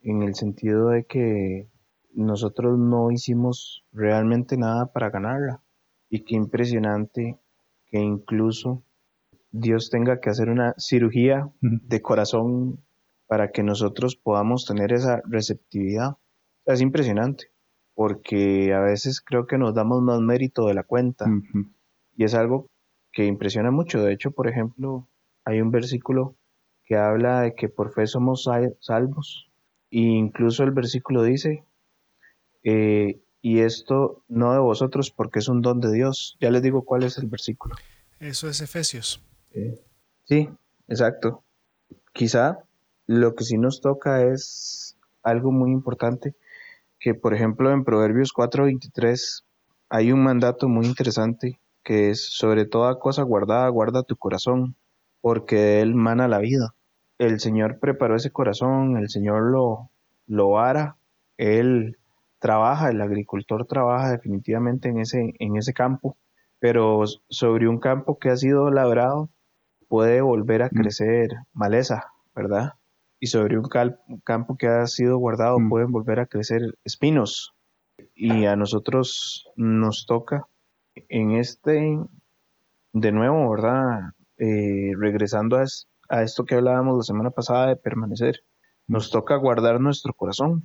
[0.00, 1.68] en el sentido de que
[2.14, 5.62] nosotros no hicimos realmente nada para ganarla.
[6.08, 7.38] Y qué impresionante
[7.86, 8.82] que incluso
[9.50, 12.84] Dios tenga que hacer una cirugía de corazón
[13.26, 16.16] para que nosotros podamos tener esa receptividad.
[16.66, 17.46] Es impresionante,
[17.94, 21.26] porque a veces creo que nos damos más mérito de la cuenta
[22.14, 22.66] y es algo
[23.10, 24.02] que impresiona mucho.
[24.02, 25.08] De hecho, por ejemplo,
[25.44, 26.36] hay un versículo
[26.92, 28.46] que habla de que por fe somos
[28.80, 29.48] salvos
[29.90, 31.64] e incluso el versículo dice,
[32.64, 36.36] eh, y esto no de vosotros porque es un don de Dios.
[36.38, 37.76] Ya les digo cuál es el versículo.
[38.20, 39.22] Eso es Efesios.
[40.24, 40.50] Sí,
[40.86, 41.42] exacto.
[42.12, 42.58] Quizá
[43.06, 46.34] lo que sí nos toca es algo muy importante,
[47.00, 49.44] que por ejemplo en Proverbios 4:23
[49.88, 54.76] hay un mandato muy interesante que es sobre toda cosa guardada, guarda tu corazón,
[55.22, 56.74] porque de él mana la vida.
[57.22, 59.90] El Señor preparó ese corazón, el Señor lo,
[60.26, 60.96] lo ara,
[61.36, 61.96] Él
[62.40, 66.16] trabaja, el agricultor trabaja definitivamente en ese, en ese campo,
[66.58, 69.28] pero sobre un campo que ha sido labrado
[69.86, 70.76] puede volver a mm.
[70.76, 72.72] crecer maleza, ¿verdad?
[73.20, 73.68] Y sobre un,
[74.24, 75.68] campo que ha sido guardado mm.
[75.68, 77.54] pueden volver a crecer espinos.
[78.16, 80.48] Y a nosotros nos toca
[81.08, 82.00] en este,
[82.92, 84.10] de nuevo, ¿verdad?
[84.38, 85.66] Eh, regresando a,
[86.12, 88.44] a esto que hablábamos la semana pasada de permanecer,
[88.86, 90.64] nos toca guardar nuestro corazón,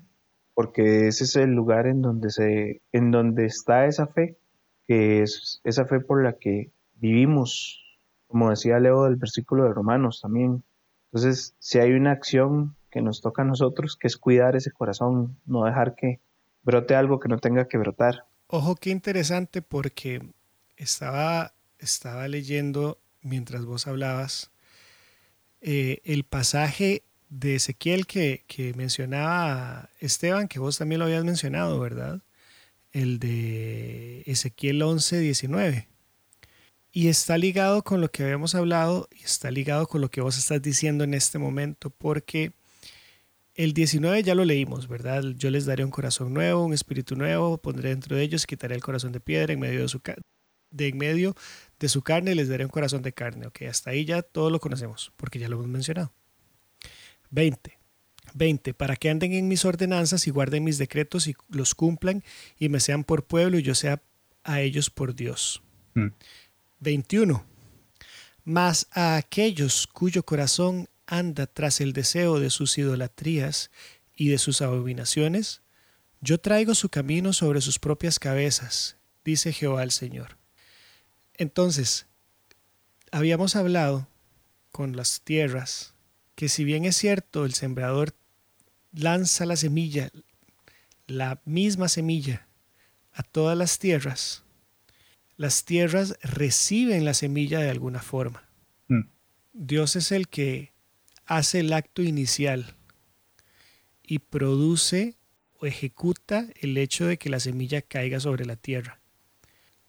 [0.53, 4.37] porque ese es el lugar en donde, se, en donde está esa fe,
[4.85, 7.83] que es esa fe por la que vivimos
[8.27, 10.63] como decía Leo del versículo de Romanos también.
[11.05, 15.39] Entonces, si hay una acción que nos toca a nosotros, que es cuidar ese corazón,
[15.45, 16.19] no dejar que
[16.63, 18.25] brote algo que no tenga que brotar.
[18.47, 20.21] Ojo, qué interesante porque
[20.75, 24.51] estaba, estaba leyendo mientras vos hablabas
[25.61, 31.79] eh, el pasaje de Ezequiel que, que mencionaba Esteban, que vos también lo habías mencionado,
[31.79, 32.21] ¿verdad?
[32.91, 35.87] El de Ezequiel 11, 19
[36.97, 40.35] y está ligado con lo que habíamos hablado y está ligado con lo que vos
[40.35, 42.53] estás diciendo en este momento, porque
[43.53, 45.23] el 19 ya lo leímos, ¿verdad?
[45.37, 48.81] Yo les daré un corazón nuevo, un espíritu nuevo, pondré dentro de ellos, quitaré el
[48.81, 50.01] corazón de piedra en medio de, su
[50.71, 51.35] de, en medio
[51.79, 53.47] De su carne les daré un corazón de carne.
[53.47, 56.11] Ok, hasta ahí ya todo lo conocemos, porque ya lo hemos mencionado.
[57.29, 57.77] 20.
[58.33, 58.73] 20.
[58.73, 62.23] Para que anden en mis ordenanzas y guarden mis decretos y los cumplan
[62.57, 64.01] y me sean por pueblo y yo sea
[64.43, 65.61] a ellos por Dios.
[66.79, 67.33] 21.
[67.33, 67.41] Mm.
[68.43, 73.71] Mas a aquellos cuyo corazón anda tras el deseo de sus idolatrías
[74.15, 75.61] y de sus abominaciones,
[76.21, 80.37] yo traigo su camino sobre sus propias cabezas, dice Jehová el Señor.
[81.37, 82.07] Entonces,
[83.11, 84.07] habíamos hablado
[84.71, 85.93] con las tierras
[86.35, 88.13] que si bien es cierto el sembrador
[88.91, 90.11] lanza la semilla,
[91.07, 92.47] la misma semilla,
[93.11, 94.43] a todas las tierras,
[95.35, 98.47] las tierras reciben la semilla de alguna forma.
[98.87, 99.09] Mm.
[99.53, 100.73] Dios es el que
[101.25, 102.75] hace el acto inicial
[104.03, 105.15] y produce
[105.59, 108.99] o ejecuta el hecho de que la semilla caiga sobre la tierra.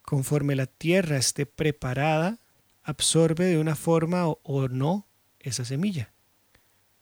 [0.08, 2.38] Conforme la tierra esté preparada,
[2.82, 5.06] absorbe de una forma o, no
[5.38, 6.14] esa semilla.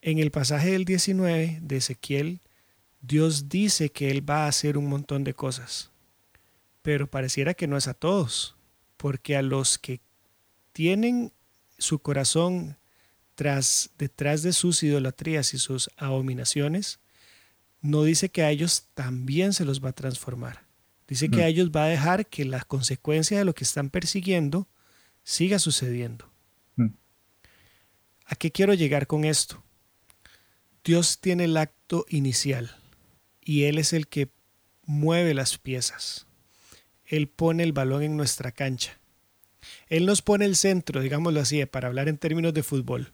[0.02, 2.40] En el pasaje del 19 de Ezequiel,
[3.02, 5.92] Dios dice que Él va a hacer un montón de cosas,
[6.82, 8.56] pero pareciera que no es a todos,
[8.96, 10.00] porque a los que
[10.72, 11.32] tienen
[11.78, 12.76] su corazón
[13.36, 16.98] detrás de sus idolatrías y sus abominaciones,
[17.82, 20.65] no dice que a ellos también se los va a transformar.
[21.08, 24.68] Dice que a ellos va a dejar que la consecuencia de lo que están persiguiendo
[25.22, 26.30] siga sucediendo.
[28.28, 29.62] ¿A qué quiero llegar con esto?
[30.82, 32.76] Dios tiene el acto inicial
[33.40, 34.30] y Él es el que
[34.84, 36.26] mueve las piezas.
[37.04, 38.98] Él pone el balón en nuestra cancha.
[39.88, 43.12] Él nos pone el centro, digámoslo así, para hablar en términos de fútbol.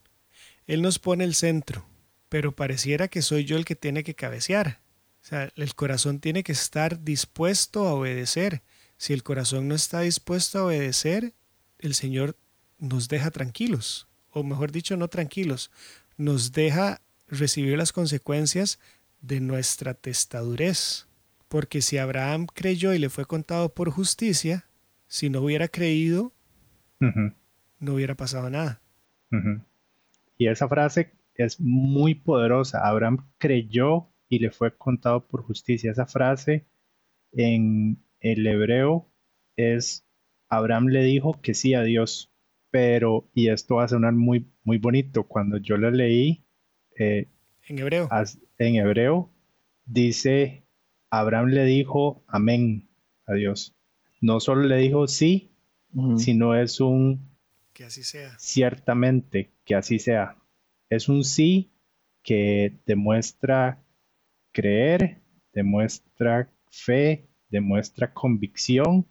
[0.66, 1.86] Él nos pone el centro
[2.32, 4.80] pero pareciera que soy yo el que tiene que cabecear.
[5.22, 8.62] O sea, el corazón tiene que estar dispuesto a obedecer.
[8.96, 11.32] Si el corazón no está dispuesto a obedecer,
[11.78, 12.36] el Señor
[12.78, 15.70] nos deja tranquilos, o mejor dicho, no tranquilos,
[16.16, 18.80] nos deja recibir las consecuencias
[19.20, 21.06] de nuestra testadurez.
[21.48, 24.66] Porque si Abraham creyó y le fue contado por justicia,
[25.06, 26.32] si no hubiera creído,
[26.98, 28.80] no hubiera pasado nada.
[30.36, 32.88] Y esa frase es muy poderosa.
[32.88, 35.90] Abraham creyó y le fue contado por justicia.
[35.90, 36.64] Esa frase
[37.32, 39.06] en el hebreo
[39.56, 40.06] es,
[40.48, 42.32] Abraham le dijo que sí a Dios,
[42.70, 46.46] pero, y esto va a sonar muy, muy bonito, cuando yo lo leí,
[46.98, 47.28] eh,
[47.68, 48.08] en hebreo.
[48.56, 49.30] en hebreo,
[49.84, 50.64] dice,
[51.10, 52.88] Abraham le dijo amén
[53.26, 53.76] a Dios.
[54.22, 55.50] No solo le dijo sí,
[56.16, 57.36] sino es un...
[57.74, 58.34] Que así sea.
[58.38, 60.38] Ciertamente, que así sea.
[60.88, 61.70] Es un sí
[62.22, 63.81] que demuestra
[64.52, 69.06] creer, demuestra fe, demuestra convicción,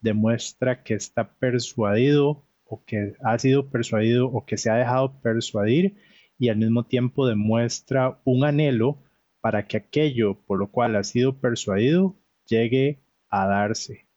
[0.00, 5.96] demuestra que está persuadido o que ha sido persuadido o que se ha dejado persuadir
[6.38, 9.02] y al mismo tiempo demuestra un anhelo
[9.40, 14.08] para que aquello por lo cual ha sido persuadido llegue a darse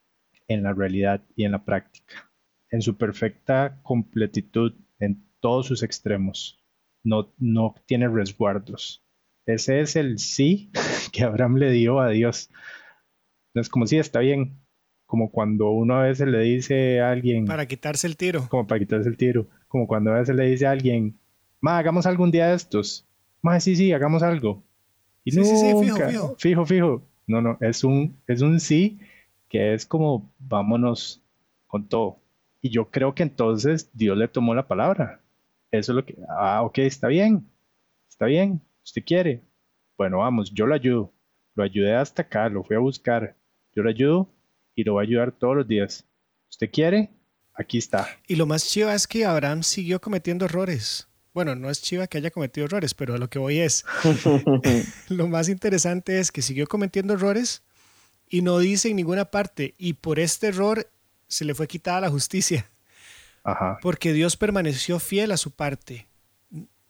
[0.48, 2.32] en la realidad y en la práctica,
[2.72, 6.60] en su perfecta completitud, en todos sus extremos
[7.04, 9.06] no, no tiene resguardos.
[9.50, 10.70] Ese es el sí
[11.12, 12.50] que Abraham le dio a Dios.
[13.54, 14.60] Es como si está bien,
[15.06, 17.46] como cuando uno a veces le dice a alguien...
[17.46, 18.48] Para quitarse el tiro.
[18.48, 19.48] Como para quitarse el tiro.
[19.68, 21.18] Como cuando a veces le dice a alguien,
[21.62, 23.08] ma, hagamos algún día de estos.
[23.42, 24.64] Ma, sí, sí, hagamos algo.
[25.24, 26.36] Y sí, sí, sí, fijo, fijo.
[26.38, 27.02] Fijo, fijo.
[27.26, 29.00] No, no, es un, es un sí
[29.50, 31.22] que es como, vámonos
[31.68, 32.18] con todo.
[32.62, 35.22] Y yo creo que entonces Dios le tomó la palabra.
[35.72, 37.48] Eso es lo que, ah, ok, está bien,
[38.10, 39.44] está bien, usted quiere.
[39.98, 41.14] Bueno, vamos, yo lo ayudo.
[41.56, 43.36] Lo ayudé hasta acá, lo fui a buscar.
[43.76, 44.30] Yo lo ayudo
[44.76, 46.06] y lo voy a ayudar todos los días.
[46.50, 47.12] ¿Usted quiere?
[47.54, 48.08] Aquí está.
[48.28, 51.08] Y lo más chiva es que Abraham siguió cometiendo errores.
[51.34, 53.86] Bueno, no es chiva que haya cometido errores, pero lo que voy es,
[55.10, 57.64] lo más interesante es que siguió cometiendo errores
[58.28, 60.90] y no dice en ninguna parte, y por este error
[61.28, 62.70] se le fue quitada la justicia.
[63.82, 66.08] Porque Dios permaneció fiel a su parte.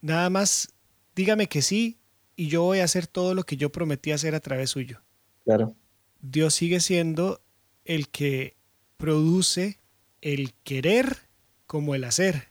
[0.00, 0.74] Nada más
[1.20, 1.98] dígame que sí
[2.34, 5.02] y yo voy a hacer todo lo que yo prometí hacer a través suyo.
[5.44, 5.76] Claro.
[6.22, 7.42] Dios sigue siendo
[7.84, 8.56] el que
[8.96, 9.80] produce
[10.22, 11.18] el querer
[11.66, 12.48] como el hacer.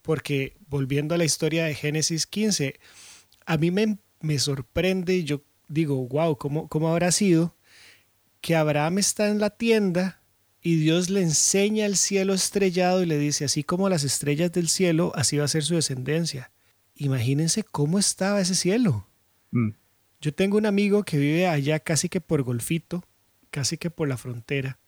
[0.00, 2.78] Porque volviendo a la historia de Génesis 15,
[3.46, 7.56] a mí me, me sorprende, yo digo, wow, ¿cómo, ¿cómo habrá sido
[8.40, 10.22] que Abraham está en la tienda
[10.60, 14.68] y Dios le enseña el cielo estrellado y le dice, así como las estrellas del
[14.68, 16.51] cielo, así va a ser su descendencia.
[16.94, 19.06] Imagínense cómo estaba ese cielo.
[19.50, 19.70] Mm.
[20.20, 23.04] Yo tengo un amigo que vive allá casi que por Golfito,
[23.50, 24.78] casi que por la frontera.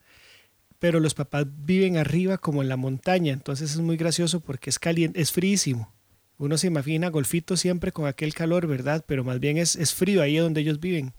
[0.79, 4.77] pero los papás viven arriba como en la montaña, entonces es muy gracioso porque es
[4.77, 5.91] caliente, es fríísimo.
[6.37, 9.03] Uno se imagina golfito siempre con aquel calor, ¿verdad?
[9.07, 11.13] Pero más bien es, es frío ahí donde ellos viven.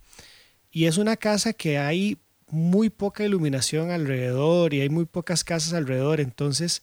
[0.71, 2.19] Y es una casa que hay
[2.49, 6.21] muy poca iluminación alrededor y hay muy pocas casas alrededor.
[6.21, 6.83] Entonces,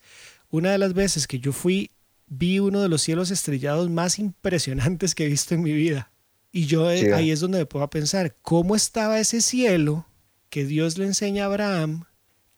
[0.50, 1.92] una de las veces que yo fui,
[2.38, 6.12] vi uno de los cielos estrellados más impresionantes que he visto en mi vida.
[6.52, 10.06] Y yo eh, ahí es donde me puedo pensar, ¿cómo estaba ese cielo
[10.50, 12.06] que Dios le enseña a Abraham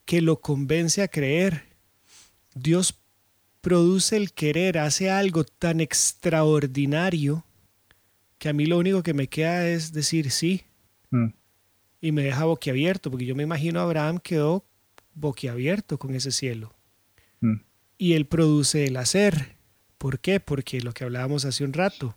[0.06, 1.64] que lo convence a creer?
[2.54, 3.00] Dios
[3.62, 7.46] produce el querer, hace algo tan extraordinario
[8.38, 10.64] que a mí lo único que me queda es decir sí.
[11.10, 11.28] Mm.
[12.02, 14.66] Y me deja boquiabierto, porque yo me imagino Abraham quedó
[15.14, 16.74] boquiabierto con ese cielo.
[17.40, 17.62] Mm.
[17.98, 19.55] Y él produce el hacer.
[20.06, 20.40] ¿Por qué?
[20.40, 22.16] Porque lo que hablábamos hace un rato,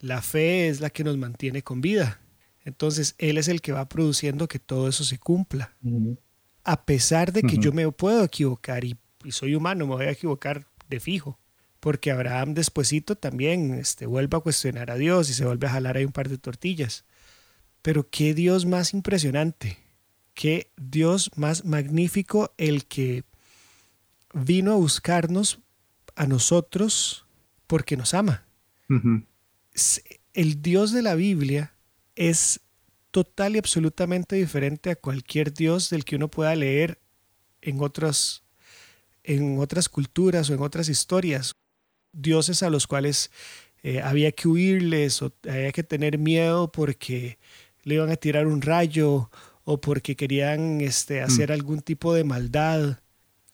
[0.00, 2.20] la fe es la que nos mantiene con vida.
[2.62, 5.74] Entonces, Él es el que va produciendo que todo eso se cumpla.
[6.64, 10.10] A pesar de que yo me puedo equivocar y y soy humano, me voy a
[10.10, 11.38] equivocar de fijo.
[11.80, 15.96] Porque Abraham despuesito también este, vuelve a cuestionar a Dios y se vuelve a jalar
[15.96, 17.04] ahí un par de tortillas.
[17.82, 19.78] Pero qué Dios más impresionante,
[20.34, 23.24] qué Dios más magnífico el que
[24.34, 25.60] vino a buscarnos
[26.18, 27.24] a nosotros
[27.66, 28.44] porque nos ama.
[30.34, 31.74] El Dios de la Biblia
[32.16, 32.60] es
[33.12, 37.00] total y absolutamente diferente a cualquier Dios del que uno pueda leer
[37.62, 38.44] en otros
[39.22, 41.54] en otras culturas o en otras historias,
[42.12, 43.30] dioses a los cuales
[43.82, 47.38] eh, había que huirles o había que tener miedo porque
[47.82, 49.30] le iban a tirar un rayo
[49.64, 51.24] o porque querían este, mm.
[51.24, 53.00] hacer algún tipo de maldad,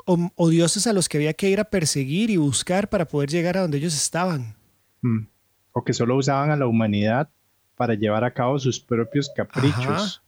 [0.05, 3.57] o, dioses a los que había que ir a perseguir y buscar para poder llegar
[3.57, 4.55] a donde ellos estaban.
[5.03, 5.27] Mm.
[5.73, 7.29] O que solo usaban a la humanidad
[7.77, 10.23] para llevar a cabo sus propios caprichos.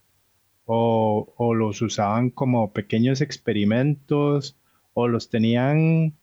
[0.65, 4.57] O, o, los usaban como pequeños experimentos
[4.93, 6.13] o los tenían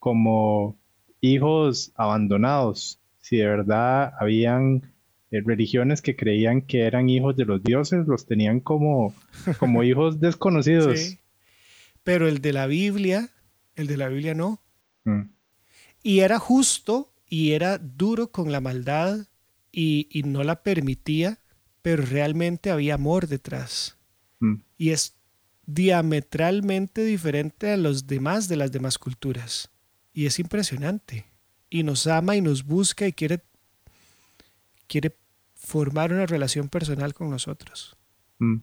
[0.00, 0.76] como
[1.20, 2.98] hijos abandonados.
[3.20, 4.92] Si de verdad habían
[5.30, 9.14] eh, religiones que creían que eran hijos de los dioses, los tenían como,
[9.58, 10.98] como hijos desconocidos.
[10.98, 11.18] Sí.
[12.04, 13.30] Pero el de la Biblia,
[13.74, 14.62] el de la Biblia no.
[15.04, 15.30] Mm.
[16.02, 19.26] Y era justo y era duro con la maldad
[19.70, 21.38] y, y no la permitía,
[21.80, 23.96] pero realmente había amor detrás.
[24.40, 24.56] Mm.
[24.76, 25.16] Y es
[25.66, 29.70] diametralmente diferente a los demás de las demás culturas.
[30.12, 31.26] Y es impresionante.
[31.70, 33.40] Y nos ama y nos busca y quiere,
[34.86, 35.16] quiere
[35.54, 37.96] formar una relación personal con nosotros.
[38.38, 38.56] Mm.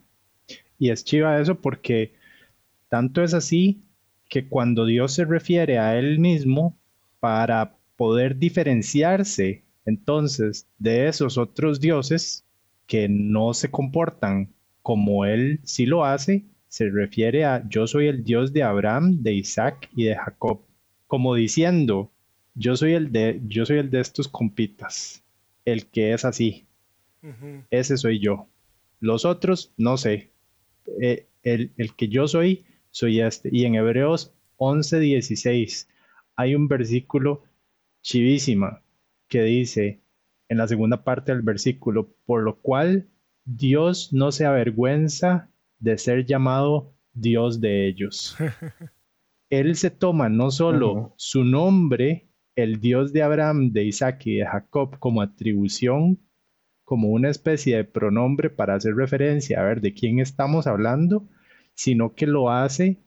[0.78, 2.14] Y es chiva eso porque
[2.90, 3.80] tanto es así
[4.28, 6.76] que cuando Dios se refiere a Él mismo
[7.20, 12.44] para poder diferenciarse entonces de esos otros dioses
[12.86, 14.50] que no se comportan
[14.82, 19.34] como Él sí lo hace, se refiere a yo soy el Dios de Abraham, de
[19.34, 20.60] Isaac y de Jacob,
[21.06, 22.10] como diciendo,
[22.54, 25.22] yo soy el de, yo soy el de estos compitas,
[25.64, 26.66] el que es así.
[27.70, 28.46] Ese soy yo.
[28.98, 30.30] Los otros, no sé.
[31.00, 33.48] Eh, el, el, que yo soy, soy este.
[33.52, 35.88] Y en Hebreos 11, 16
[36.36, 37.44] hay un versículo
[38.02, 38.82] chivísima
[39.28, 40.00] que dice
[40.48, 43.08] en la segunda parte del versículo, por lo cual
[43.44, 48.36] Dios no se avergüenza de ser llamado Dios de ellos.
[49.50, 54.46] Él se toma no solo su nombre, el Dios de Abraham, de Isaac y de
[54.46, 56.20] Jacob, como atribución,
[56.84, 61.28] como una especie de pronombre para hacer referencia a ver de quién estamos hablando,
[61.80, 62.98] sino que lo hace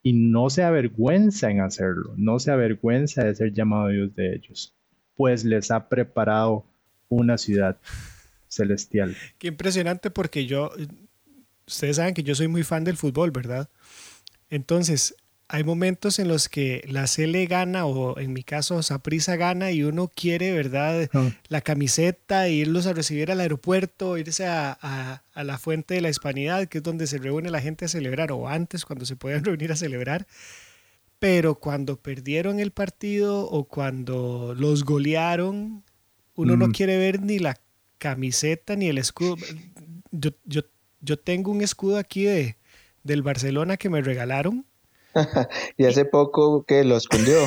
[0.00, 4.72] y no se avergüenza en hacerlo, no se avergüenza de ser llamado Dios de ellos,
[5.16, 6.64] pues les ha preparado
[7.08, 7.76] una ciudad
[8.46, 9.16] celestial.
[9.38, 10.70] Qué impresionante porque yo
[11.66, 13.68] ustedes saben que yo soy muy fan del fútbol, ¿verdad?
[14.48, 15.16] Entonces,
[15.48, 19.82] hay momentos en los que la Cele gana o en mi caso Saprisa gana y
[19.82, 21.08] uno quiere, ¿verdad?
[21.12, 21.30] Ah.
[21.48, 26.66] La camiseta, e irlos a recibir al aeropuerto, irse a, la fuente de la hispanidad,
[26.66, 29.72] que es donde se reúne la gente a celebrar, o antes cuando se podían reunir
[29.72, 30.26] a celebrar.
[31.18, 35.84] Pero cuando perdieron el partido o cuando los golearon,
[36.34, 36.72] uno no mm.
[36.72, 37.58] quiere ver ni la
[37.98, 39.36] camiseta ni el escudo.
[40.10, 40.62] Yo, yo
[41.04, 42.56] yo tengo un escudo aquí de,
[43.02, 44.66] del Barcelona que me regalaron.
[45.76, 47.38] y hace poco que lo escondió.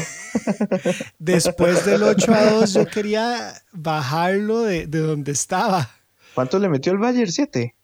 [1.20, 5.90] Después del 8 a 2 yo quería bajarlo de, donde estaba.
[6.34, 7.32] ¿Cuánto le metió el Bayern?
[7.32, 7.76] ¿Siete?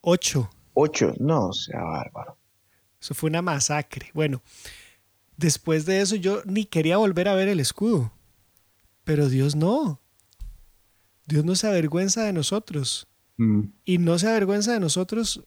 [0.00, 0.50] Ocho.
[0.74, 2.36] Ocho, no, sea bárbaro.
[3.00, 4.10] Eso fue una masacre.
[4.12, 4.42] Bueno,
[5.36, 8.12] después de eso yo ni quería volver a ver el escudo.
[9.04, 10.00] Pero Dios no.
[11.26, 13.08] Dios no se avergüenza de nosotros.
[13.36, 13.62] Mm.
[13.84, 15.42] Y no se avergüenza de nosotros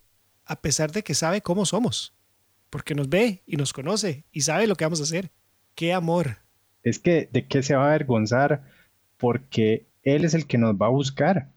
[0.45, 2.13] a pesar de que sabe cómo somos.
[2.70, 5.32] Porque nos ve y nos conoce y sabe lo que vamos a hacer.
[5.76, 6.38] ¡Qué amor!
[6.84, 8.63] Es que, ¿de qué se va a avergonzar?
[9.17, 11.51] Porque Él es el que nos va a buscar.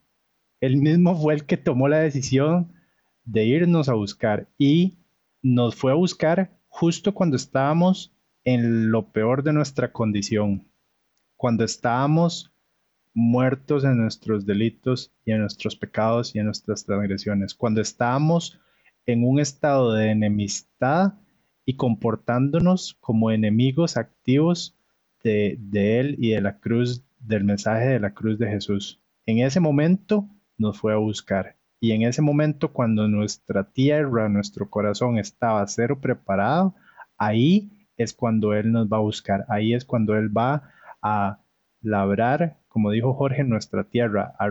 [0.61, 2.73] Él mismo fue el que tomó la decisión
[3.25, 4.99] de irnos a buscar y
[5.43, 10.67] nos fue a buscar justo cuando estábamos en lo peor de nuestra condición,
[11.37, 12.53] cuando estábamos
[13.15, 18.59] muertos en nuestros delitos y en nuestros pecados y en nuestras transgresiones, cuando estábamos
[19.07, 21.15] en un estado de enemistad
[21.65, 24.77] y comportándonos como enemigos activos
[25.23, 29.01] de, Él y de la cruz, del mensaje de la cruz de Jesús.
[29.27, 30.29] En ese momento
[30.59, 31.57] nos fue a buscar.
[31.81, 36.75] Y en ese momento, cuando nuestra tierra, nuestro corazón estaba cero preparado,
[37.19, 39.45] ahí es cuando Él nos va a buscar.
[39.49, 40.71] Ahí es cuando Él va
[41.03, 41.41] a
[41.81, 44.49] labrar, como dijo Jorge, nuestra tierra, a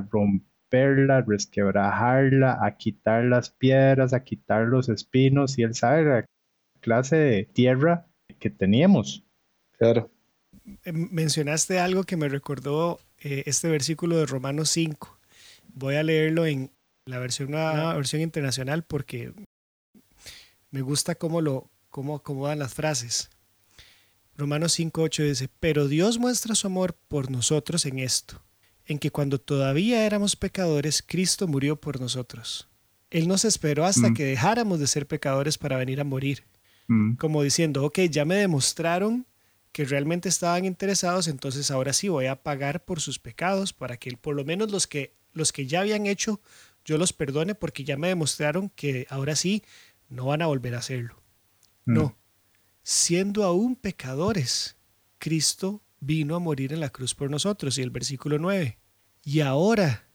[0.72, 5.57] romperla, resquebrajarla, a quitar las piedras, a quitar los espinos.
[5.57, 6.26] Y Él sabe la
[6.80, 8.07] clase de tierra
[8.39, 9.24] que teníamos.
[9.78, 10.09] Claro.
[10.84, 15.19] Em, mencionaste algo que me recordó eh, este versículo de Romanos 5.
[15.74, 16.72] Voy a leerlo en
[17.05, 19.34] la versión, versión internacional porque
[20.69, 23.30] me gusta cómo lo cómo acomodan las frases.
[24.38, 28.41] Romanos 5:8 dice, "Pero Dios muestra su amor por nosotros en esto,
[28.86, 32.67] en que cuando todavía éramos pecadores, Cristo murió por nosotros.
[33.09, 34.13] Él nos esperó hasta mm.
[34.13, 36.43] que dejáramos de ser pecadores para venir a morir."
[36.88, 37.15] Mm.
[37.15, 39.25] Como diciendo, ok, ya me demostraron
[39.71, 44.17] que realmente estaban interesados, entonces ahora sí voy a pagar por sus pecados para que
[44.17, 46.41] por lo menos los que, los que ya habían hecho,
[46.84, 49.63] yo los perdone porque ya me demostraron que ahora sí
[50.09, 51.21] no van a volver a hacerlo.
[51.86, 51.93] Mm.
[51.93, 52.17] No,
[52.84, 54.75] siendo aún pecadores,
[55.19, 57.78] Cristo vino a morir en la cruz por nosotros.
[57.78, 58.78] Y el versículo 9,
[59.24, 60.10] y ahora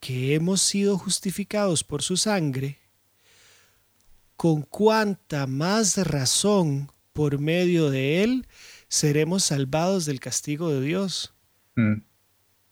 [0.00, 2.78] que hemos sido justificados por su sangre,
[4.36, 8.46] con cuánta más razón por medio de él
[8.88, 11.34] seremos salvados del castigo de Dios.
[11.76, 11.98] Mm.
[11.98, 12.04] O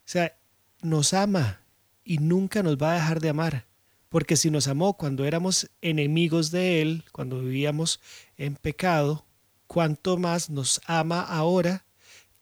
[0.05, 0.37] sea,
[0.83, 1.61] nos ama
[2.05, 3.67] y nunca nos va a dejar de amar.
[4.09, 8.01] Porque si nos amó cuando éramos enemigos de Él, cuando vivíamos
[8.37, 9.25] en pecado,
[9.69, 11.85] cuánto más nos ama ahora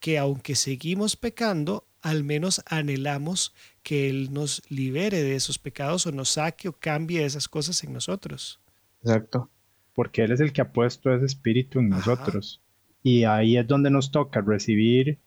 [0.00, 6.12] que aunque seguimos pecando, al menos anhelamos que Él nos libere de esos pecados o
[6.12, 8.60] nos saque o cambie esas cosas en nosotros.
[9.02, 9.50] Exacto.
[9.94, 12.62] Porque Él es el que ha puesto ese espíritu en nosotros.
[13.02, 15.18] Y ahí es donde nos toca recibir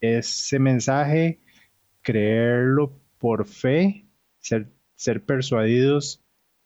[0.00, 1.40] ese mensaje,
[2.02, 4.06] creerlo por fe,
[4.38, 6.22] ser, ser persuadidos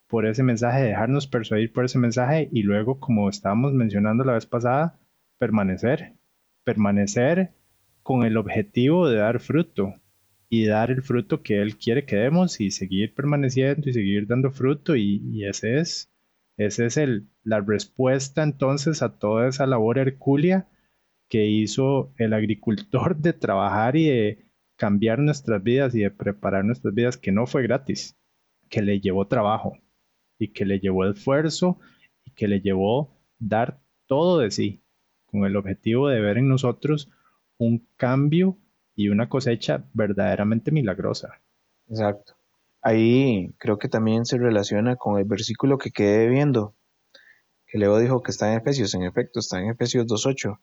[0.06, 4.46] por ese mensaje, dejarnos persuadir por ese mensaje y luego, como estábamos mencionando la vez
[4.46, 4.98] pasada,
[5.38, 6.17] permanecer.
[6.68, 7.54] Permanecer
[8.02, 9.94] con el objetivo de dar fruto
[10.50, 14.50] y dar el fruto que Él quiere que demos y seguir permaneciendo y seguir dando
[14.50, 16.12] fruto y, y ese es
[16.58, 20.68] esa es el, la respuesta entonces a toda esa labor hercúlea
[21.30, 26.94] que hizo el agricultor de trabajar y de cambiar nuestras vidas y de preparar nuestras
[26.94, 28.14] vidas, que no fue gratis,
[28.68, 29.78] que le llevó trabajo
[30.38, 31.80] y que le llevó esfuerzo
[32.26, 34.82] y que le llevó dar todo de sí
[35.30, 37.10] con el objetivo de ver en nosotros
[37.58, 38.56] un cambio
[38.94, 41.40] y una cosecha verdaderamente milagrosa.
[41.88, 42.38] Exacto
[42.82, 46.74] ahí creo que también se relaciona con el versículo que quedé viendo,
[47.66, 50.58] que Leo dijo que está en Efesios, en efecto, está en Efesios 2.8,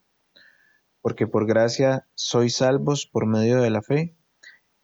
[1.02, 4.16] porque por gracia sois salvos por medio de la fe,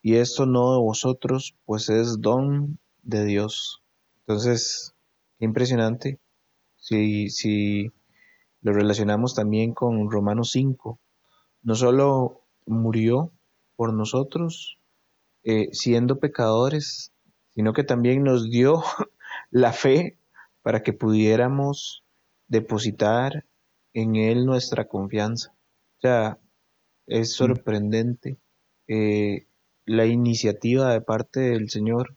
[0.04, 3.84] y esto no de vosotros, pues es don de Dios.
[4.22, 4.96] Entonces,
[5.40, 6.20] impresionante.
[6.78, 7.92] Si, si
[8.62, 11.00] lo relacionamos también con Romanos 5,
[11.64, 13.32] no solo murió
[13.76, 14.78] por nosotros,
[15.44, 17.12] eh, siendo pecadores,
[17.56, 18.84] sino que también nos dio
[19.50, 20.18] la fe
[20.62, 22.04] para que pudiéramos
[22.48, 23.46] depositar
[23.94, 25.54] en Él nuestra confianza.
[25.98, 26.40] O sea,
[27.08, 27.34] es mm.
[27.34, 28.38] sorprendente
[28.88, 29.48] eh,
[29.86, 32.16] la iniciativa de parte del Señor.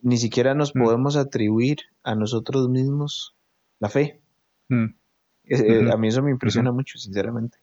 [0.00, 0.82] Ni siquiera nos mm.
[0.82, 3.34] podemos atribuir a nosotros mismos
[3.78, 4.20] la fe.
[4.68, 4.94] Mm.
[5.46, 7.58] Eh, a mí eso me impresiona mucho, sinceramente.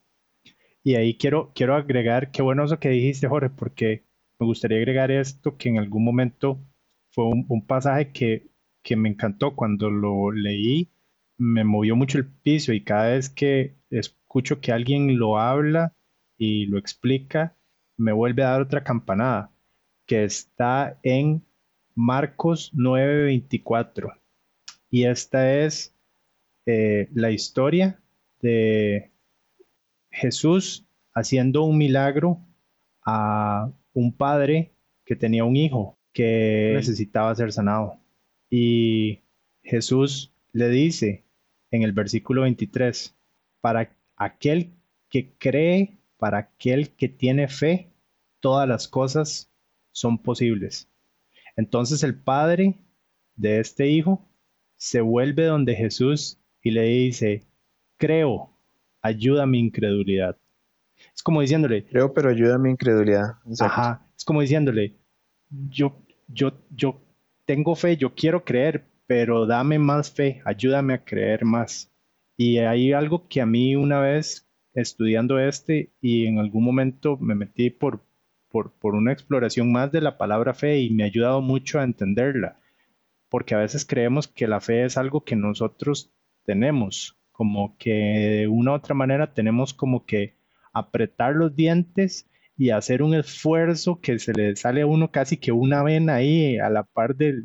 [0.83, 4.03] Y ahí quiero, quiero agregar, qué bueno eso que dijiste, Jorge, porque
[4.39, 6.59] me gustaría agregar esto que en algún momento
[7.11, 8.49] fue un, pasaje que,
[8.95, 10.91] me encantó cuando lo leí,
[11.37, 15.95] me movió mucho el piso y cada vez que escucho que alguien lo habla
[16.37, 17.55] y lo explica,
[17.97, 19.51] me vuelve a dar otra campanada,
[20.05, 21.45] que está en
[21.95, 24.19] Marcos 9:24.
[24.89, 25.92] Y esta es
[26.65, 27.99] eh, la historia
[28.41, 29.11] de
[30.11, 32.39] Jesús haciendo un milagro
[33.05, 34.73] a un padre
[35.05, 37.99] que tenía un hijo que necesitaba ser sanado.
[38.49, 39.21] Y
[39.63, 41.25] Jesús le dice
[41.71, 43.15] en el versículo 23.
[43.61, 44.73] Para aquel
[45.09, 47.91] que cree, para aquel que tiene fe,
[48.39, 49.51] todas las cosas
[49.91, 50.89] son posibles.
[51.55, 52.75] Entonces el padre
[53.35, 54.27] de este hijo
[54.77, 57.43] se vuelve donde Jesús y le dice,
[57.97, 58.49] creo,
[59.01, 60.37] ayuda a mi incredulidad.
[61.13, 63.35] Es como diciéndole, creo, pero ayuda a mi incredulidad.
[63.59, 64.95] Ajá, es como diciéndole,
[65.69, 67.01] yo, yo, yo
[67.45, 71.91] tengo fe, yo quiero creer, pero dame más fe, ayúdame a creer más.
[72.37, 77.35] Y hay algo que a mí una vez estudiando este y en algún momento me
[77.35, 77.99] metí por,
[78.49, 81.83] por, por una exploración más de la palabra fe y me ha ayudado mucho a
[81.83, 82.57] entenderla,
[83.29, 86.11] porque a veces creemos que la fe es algo que nosotros
[86.45, 90.35] tenemos, como que de una u otra manera tenemos como que
[90.71, 92.27] apretar los dientes
[92.57, 96.57] y hacer un esfuerzo que se le sale a uno casi que una vena ahí
[96.57, 97.43] a la par de,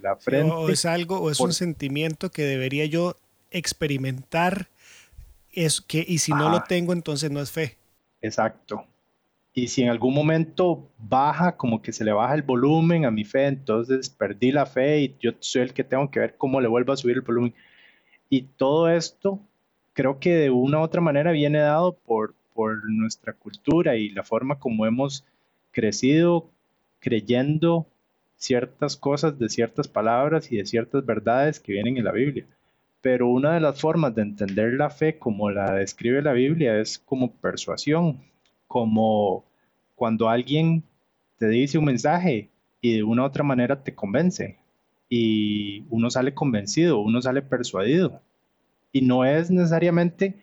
[0.00, 0.52] la frente.
[0.52, 3.16] O es algo, o es un sentimiento que debería yo
[3.50, 4.68] experimentar
[5.52, 7.76] es que, y si no lo tengo, entonces no es fe.
[8.20, 8.84] Exacto.
[9.54, 13.24] Y si en algún momento baja, como que se le baja el volumen a mi
[13.24, 16.68] fe, entonces perdí la fe y yo soy el que tengo que ver cómo le
[16.68, 17.54] vuelvo a subir el volumen.
[18.28, 19.40] Y todo esto
[19.94, 24.22] creo que de una u otra manera viene dado por, por nuestra cultura y la
[24.22, 25.24] forma como hemos
[25.72, 26.50] crecido
[27.00, 27.86] creyendo
[28.36, 32.46] ciertas cosas de ciertas palabras y de ciertas verdades que vienen en la Biblia.
[33.00, 36.98] Pero una de las formas de entender la fe como la describe la Biblia es
[36.98, 38.20] como persuasión,
[38.66, 39.44] como
[39.94, 40.82] cuando alguien
[41.38, 42.48] te dice un mensaje
[42.80, 44.58] y de una u otra manera te convence
[45.08, 48.20] y uno sale convencido, uno sale persuadido.
[48.92, 50.34] Y no es necesariamente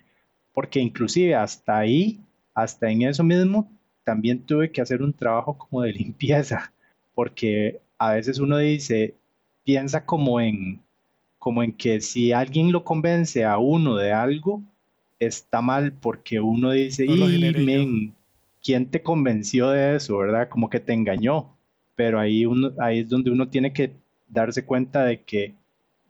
[0.54, 2.20] porque inclusive hasta ahí,
[2.54, 3.70] hasta en eso mismo,
[4.04, 6.72] también tuve que hacer un trabajo como de limpieza,
[7.14, 9.16] porque a veces uno dice,
[9.64, 10.82] piensa como en,
[11.38, 14.64] como en que si alguien lo convence a uno de algo,
[15.20, 18.14] está mal porque uno dice, y
[18.64, 20.50] ¿quién te convenció de eso, verdad?
[20.50, 21.52] Como que te engañó.
[21.96, 23.94] Pero ahí, uno, ahí es donde uno tiene que
[24.36, 25.56] darse cuenta de que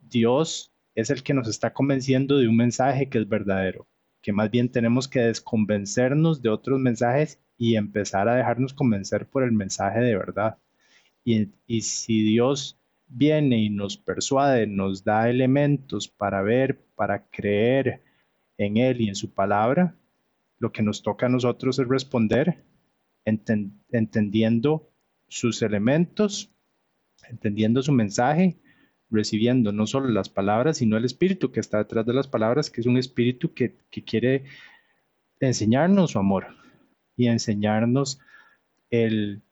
[0.02, 3.86] Dios es el que nos está convenciendo de un mensaje que es verdadero,
[4.22, 9.42] que más bien tenemos que desconvencernos de otros mensajes y empezar a dejarnos convencer por
[9.42, 10.58] el mensaje de verdad.
[11.24, 11.50] Y,
[11.80, 18.02] si Dios viene y nos persuade, nos da elementos para ver, para creer
[18.58, 19.96] en Él y en su palabra,
[20.58, 22.64] lo que nos toca a nosotros es responder
[23.24, 24.88] entendiendo
[25.28, 26.55] sus elementos
[27.30, 28.56] entendiendo su mensaje,
[29.10, 32.80] recibiendo no solo las palabras, sino el espíritu que está detrás de las palabras, que
[32.80, 34.44] es un espíritu que, quiere
[35.40, 36.46] enseñarnos su amor
[37.16, 38.18] y enseñarnos
[38.90, 39.42] el,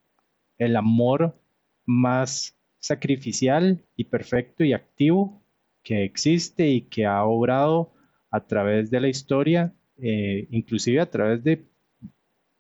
[0.59, 1.39] el amor
[1.87, 5.43] más sacrificial y perfecto y activo
[5.83, 7.93] que existe y que ha obrado
[8.31, 11.67] a través de la historia, eh, inclusive a través de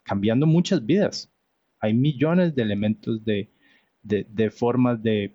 [0.03, 1.33] cambiando muchas vidas.
[1.81, 3.51] Hay millones de elementos de,
[4.05, 5.35] de, formas de,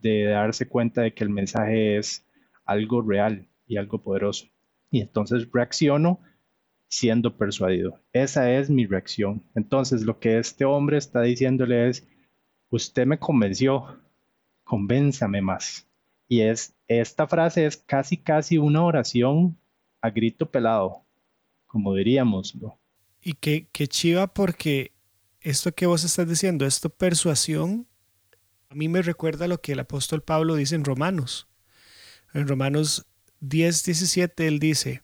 [0.00, 2.26] darse cuenta de que el mensaje es
[2.64, 4.46] algo real y algo poderoso.
[4.90, 6.20] Y entonces reacciono
[6.88, 7.98] siendo persuadido.
[8.12, 9.42] Esa es mi reacción.
[9.54, 12.06] Entonces lo que este hombre está diciéndole es,
[12.70, 14.00] usted me convenció,
[14.64, 15.88] convénzame más.
[16.28, 19.58] Y es, esta frase es casi, casi una oración
[20.00, 21.04] a grito pelado,
[21.66, 22.54] como diríamos.
[23.22, 24.91] Y qué, qué chiva porque
[25.42, 27.86] esto que vos estás diciendo, esto persuasión,
[28.68, 31.48] a mí me recuerda lo que el apóstol Pablo dice en Romanos.
[32.32, 33.06] En Romanos
[33.40, 35.02] 10, 17, él dice,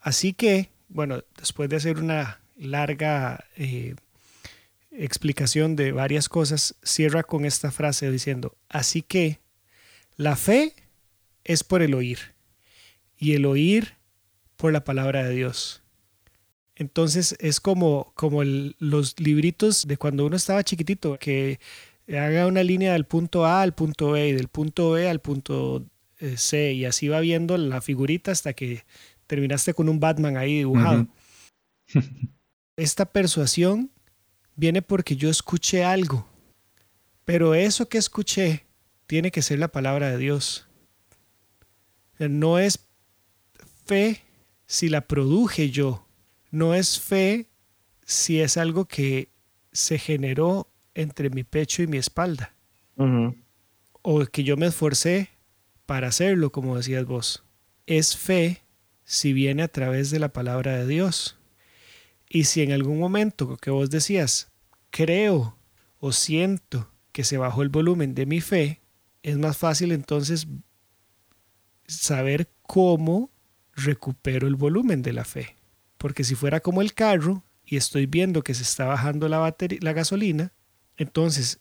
[0.00, 3.94] así que, bueno, después de hacer una larga eh,
[4.90, 9.38] explicación de varias cosas, cierra con esta frase diciendo, así que
[10.16, 10.74] la fe
[11.44, 12.34] es por el oír
[13.18, 13.94] y el oír
[14.56, 15.82] por la palabra de Dios.
[16.76, 21.58] Entonces es como, como los libritos de cuando uno estaba chiquitito, que
[22.08, 25.86] haga una línea del punto A al punto B y del punto B al punto
[26.18, 28.84] eh, C y así va viendo la figurita hasta que
[29.26, 31.08] terminaste con un Batman ahí dibujado.
[32.76, 33.90] Esta persuasión
[34.54, 36.28] viene porque yo escuché algo,
[37.24, 38.66] pero eso que escuché
[39.06, 40.68] tiene que ser la palabra de Dios.
[42.18, 42.86] No es
[43.86, 44.22] fe
[44.66, 46.05] si la produje yo
[46.50, 47.46] no es fe
[48.04, 49.30] si es algo que
[49.72, 52.54] se generó entre mi pecho y mi espalda.
[54.02, 55.30] O que yo me esforcé
[55.84, 57.44] para hacerlo, como decías vos.
[57.86, 58.62] Es fe
[59.04, 61.38] si viene a través de la palabra de Dios.
[62.28, 64.50] Y si en algún momento que vos decías,
[64.90, 65.56] creo
[65.98, 68.80] o siento que se bajó el volumen de mi fe,
[69.22, 70.46] es más fácil entonces
[71.86, 73.30] saber cómo
[73.74, 75.55] recupero el volumen de la fe.
[75.98, 79.92] Porque si fuera como el carro y estoy viendo que se está bajando la, la
[79.92, 80.52] gasolina,
[80.96, 81.60] entonces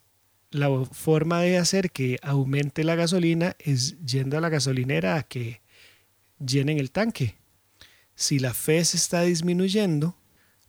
[0.51, 5.61] la forma de hacer que aumente la gasolina es yendo a la gasolinera a que
[6.39, 7.35] llenen el tanque.
[8.15, 10.17] Si la fe se está disminuyendo,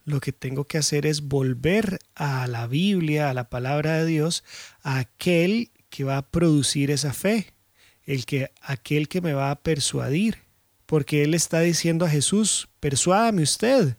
[0.05, 4.45] lo que tengo que hacer es volver a la Biblia, a la palabra de Dios,
[4.83, 7.55] a aquel que va a producir esa fe,
[8.05, 10.46] el que, aquel que me va a persuadir,
[10.87, 13.97] porque él está diciendo a Jesús, persuádame usted.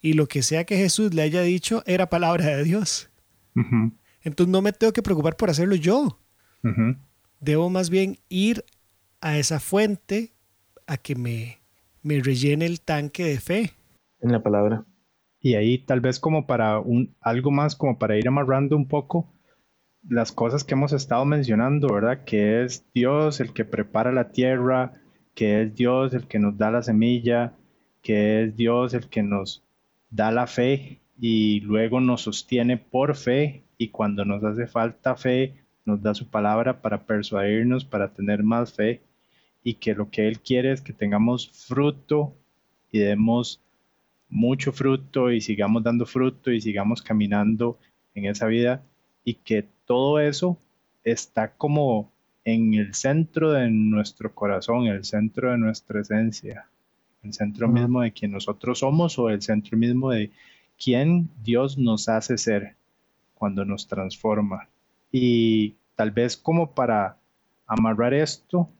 [0.00, 3.10] Y lo que sea que Jesús le haya dicho era palabra de Dios.
[4.22, 6.18] Entonces no me tengo que preocupar por hacerlo yo.
[7.40, 8.64] Debo más bien ir
[9.20, 10.32] a esa fuente
[10.86, 11.58] a que me,
[12.02, 13.72] me rellene el tanque de fe.
[14.20, 14.84] En la palabra.
[15.40, 19.32] Y ahí tal vez como para un, algo más, como para ir amarrando un poco
[20.08, 22.24] las cosas que hemos estado mencionando, ¿verdad?
[22.24, 24.92] Que es Dios el que prepara la tierra,
[25.38, 27.52] que es Dios el que nos da la semilla,
[28.02, 29.62] que es Dios el que nos
[30.10, 35.54] da la fe y luego nos sostiene por fe y cuando nos hace falta fe,
[35.84, 39.00] nos da su palabra para persuadirnos, para tener más fe
[39.62, 42.34] y que lo que Él quiere es que tengamos fruto
[42.90, 43.60] y demos
[44.28, 47.78] mucho fruto y sigamos dando fruto y sigamos caminando
[48.16, 48.82] en esa vida
[49.22, 50.58] y que todo eso
[51.04, 52.10] está como
[52.54, 56.66] en el centro de nuestro corazón, el centro de nuestra esencia,
[57.22, 60.30] el centro mismo de quien nosotros somos o el centro mismo de
[60.82, 62.74] quién Dios nos hace ser
[63.34, 64.66] cuando nos transforma.
[65.12, 67.18] Y tal vez como para
[67.66, 68.70] amarrar esto,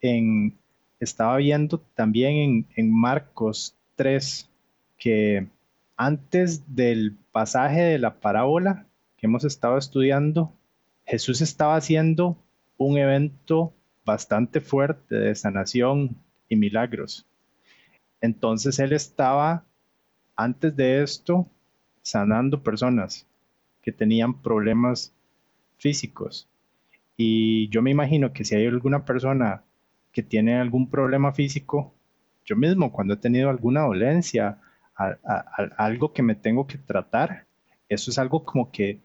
[0.00, 0.56] en,
[0.98, 4.48] estaba viendo también en, en Marcos 3
[4.96, 5.46] que
[5.98, 8.86] antes del pasaje de la parábola
[9.18, 10.54] que hemos estado estudiando,
[11.04, 12.38] Jesús estaba haciendo
[12.80, 13.74] un evento
[14.06, 16.16] bastante fuerte de sanación
[16.48, 17.26] y milagros.
[18.22, 19.64] Entonces él estaba,
[20.34, 21.46] antes de esto,
[22.00, 23.26] sanando personas
[23.82, 25.12] que tenían problemas
[25.76, 26.48] físicos.
[27.18, 29.62] Y yo me imagino que si hay alguna persona
[30.10, 31.92] que tiene algún problema físico,
[32.46, 34.58] yo mismo cuando he tenido alguna dolencia,
[35.76, 37.44] algo que me tengo que tratar,
[37.90, 39.00] eso es algo como que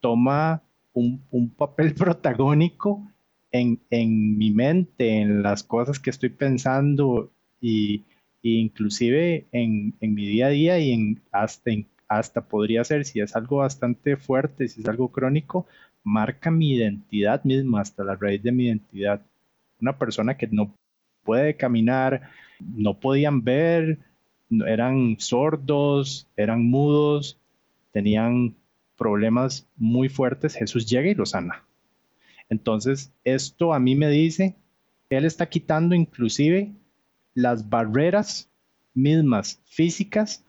[0.00, 0.62] toma
[0.92, 3.06] un, papel protagónico
[3.52, 7.30] en, mi mente, en las cosas que estoy pensando
[7.60, 8.04] y,
[8.42, 11.70] inclusive en, mi día a día y en, hasta,
[12.08, 15.66] hasta podría ser, si es algo bastante fuerte, si es algo crónico,
[16.04, 19.22] marca mi identidad misma, hasta la raíz de mi identidad.
[19.80, 20.74] Una persona que no
[21.24, 22.30] puede caminar,
[22.60, 23.98] no podían ver,
[24.66, 27.38] eran sordos, eran mudos,
[27.92, 28.54] tenían
[28.96, 31.64] problemas muy fuertes, Jesús llega y los sana.
[32.50, 34.56] Entonces, esto a mí me dice,
[35.08, 36.72] Él está quitando inclusive
[37.34, 38.50] las barreras
[38.92, 40.44] mismas físicas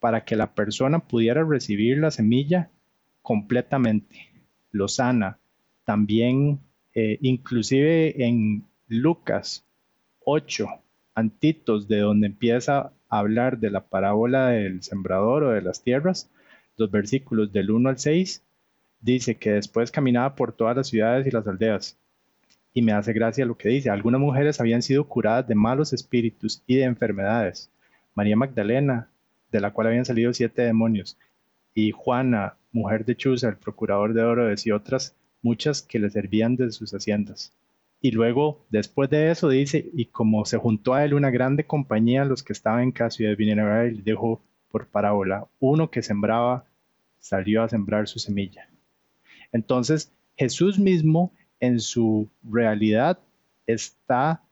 [0.00, 2.70] para que la persona pudiera recibir la semilla
[3.22, 4.30] completamente.
[4.72, 5.38] Lo sana.
[5.84, 6.58] También,
[6.94, 9.64] eh, inclusive en Lucas
[10.24, 10.66] 8,
[11.14, 16.30] antitos de donde empieza hablar de la parábola del sembrador o de las tierras,
[16.78, 18.42] los versículos del 1 al 6,
[19.02, 21.98] dice que después caminaba por todas las ciudades y las aldeas.
[22.72, 23.90] Y me hace gracia lo que dice.
[23.90, 27.70] Algunas mujeres habían sido curadas de malos espíritus y de enfermedades.
[28.14, 29.08] María Magdalena,
[29.50, 31.18] de la cual habían salido siete demonios,
[31.74, 36.56] y Juana, mujer de Chuza, el procurador de Orodes, y otras muchas que le servían
[36.56, 37.52] de sus haciendas.
[38.00, 42.24] Y luego, después de eso, dice, y como se juntó a él una grande compañía,
[42.24, 46.02] los que estaban en casa y vinieron a ver, y dijo por parábola, uno que
[46.02, 46.64] sembraba
[47.20, 48.68] salió a sembrar su semilla.
[49.52, 53.18] Entonces, Jesús mismo en su realidad
[53.66, 54.42] está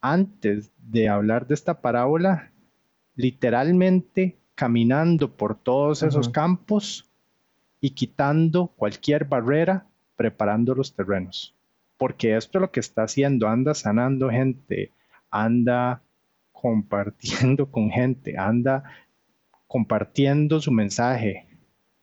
[0.00, 2.50] antes de hablar de esta parábola,
[3.14, 7.08] literalmente caminando por todos esos campos
[7.80, 9.86] y quitando cualquier barrera,
[10.16, 11.54] preparando los terrenos.
[11.98, 14.92] Porque esto es lo que está haciendo, anda sanando gente,
[15.30, 16.02] anda
[16.52, 18.84] compartiendo con gente, anda
[19.66, 21.46] compartiendo su mensaje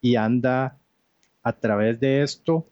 [0.00, 0.78] y anda
[1.44, 2.66] a través de esto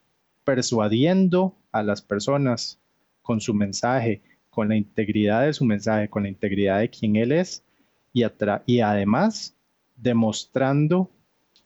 [0.45, 2.81] persuadiendo a las personas
[3.21, 7.31] con su mensaje, con la integridad de su mensaje, con la integridad de quien él
[7.33, 7.65] es
[8.13, 8.25] y,
[8.67, 9.57] y además
[9.95, 11.11] demostrando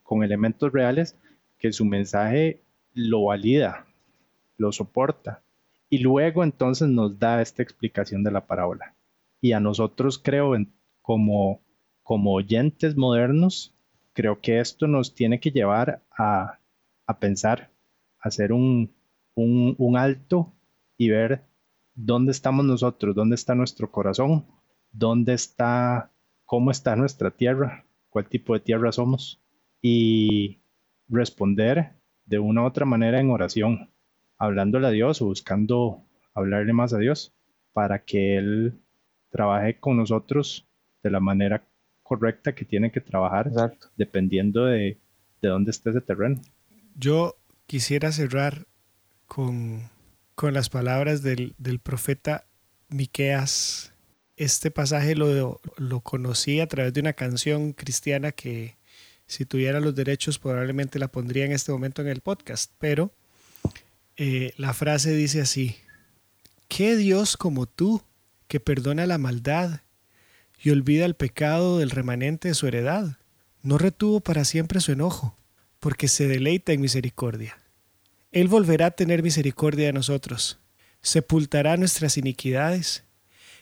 [0.03, 1.17] con elementos reales
[1.59, 2.61] que su mensaje
[2.93, 3.87] lo valida,
[4.59, 5.43] lo soporta
[5.89, 8.95] y luego entonces nos da esta explicación de la parábola.
[9.41, 10.55] Y a nosotros creo,
[11.03, 11.61] como,
[12.03, 13.75] como oyentes modernos,
[14.13, 16.59] creo que esto nos tiene que llevar a,
[17.15, 17.71] pensar,
[18.21, 18.93] a hacer un,
[19.35, 20.53] un, alto
[20.97, 21.43] y ver
[21.95, 23.15] ¿dónde estamos nosotros?
[23.15, 24.47] ¿Dónde está nuestro corazón?
[24.93, 26.11] ¿Dónde está,
[26.45, 27.85] cómo está nuestra tierra?
[28.11, 29.41] ¿Cuál tipo de tierra somos?
[29.83, 30.59] Y
[31.09, 31.93] responder
[32.25, 33.91] de una u otra manera en oración,
[34.39, 36.03] hablándole a Dios o buscando
[36.35, 37.33] hablarle más a Dios
[37.73, 38.75] para que Él
[39.31, 40.67] trabaje con nosotros
[41.03, 41.63] de la manera
[42.03, 43.51] correcta que tiene que trabajar,
[43.97, 44.99] dependiendo de,
[45.43, 46.41] de dónde esté ese terreno.
[46.99, 47.37] Yo
[47.67, 48.67] quisiera cerrar
[49.27, 49.91] con,
[50.35, 52.47] con las palabras del, del, profeta
[52.89, 53.93] Miqueas.
[54.37, 58.77] Este pasaje lo, lo conocí a través de una canción cristiana que
[59.27, 63.13] si tuviera los derechos probablemente la pondría en este momento en el podcast, pero
[64.17, 65.77] eh, la frase dice así,
[66.69, 68.03] ¿qué Dios como tú
[68.49, 69.81] que perdona la maldad
[70.63, 73.19] y olvida el pecado del remanente de su heredad?
[73.63, 75.37] No retuvo para siempre su enojo,
[75.87, 77.57] porque se deleita en misericordia.
[78.33, 80.59] Él volverá a tener misericordia de nosotros,
[81.01, 83.05] sepultará nuestras iniquidades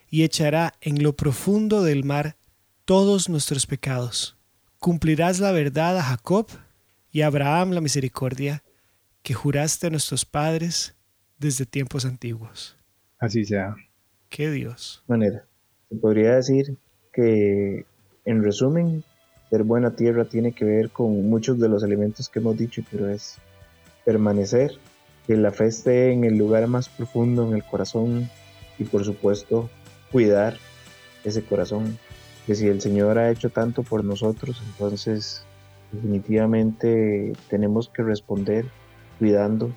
[0.09, 2.39] y echará en lo profundo del mar
[2.87, 4.39] todos nuestros pecados
[4.85, 6.47] cumplirás la verdad a Jacob
[7.11, 8.63] y a Abraham la misericordia
[9.23, 10.95] que juraste a nuestros padres
[11.39, 12.77] desde tiempos antiguos.
[13.19, 13.75] Así sea.
[14.29, 15.03] Qué Dios.
[15.07, 15.47] Manera.
[15.89, 16.77] Se podría decir
[17.15, 17.87] que,
[18.27, 19.03] en resumen,
[19.51, 23.09] ser buena tierra tiene que ver con muchos de los elementos que hemos dicho, pero
[23.09, 23.37] es
[24.05, 24.73] permanecer,
[25.27, 28.29] que la fe esté en el lugar más profundo, en el corazón,
[28.79, 29.71] y por supuesto,
[30.11, 30.57] cuidar
[31.25, 31.99] ese corazón,
[32.47, 35.45] que si el Señor ha hecho tanto por nosotros, entonces
[35.93, 38.67] definitivamente tenemos que responder
[39.19, 39.73] cuidando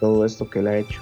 [0.00, 1.00] todo esto que Él ha hecho.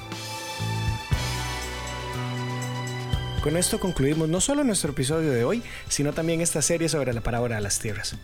[3.43, 7.23] Con esto concluimos no solo nuestro episodio de hoy, sino también esta serie sobre la
[7.23, 8.15] parábola de las tierras.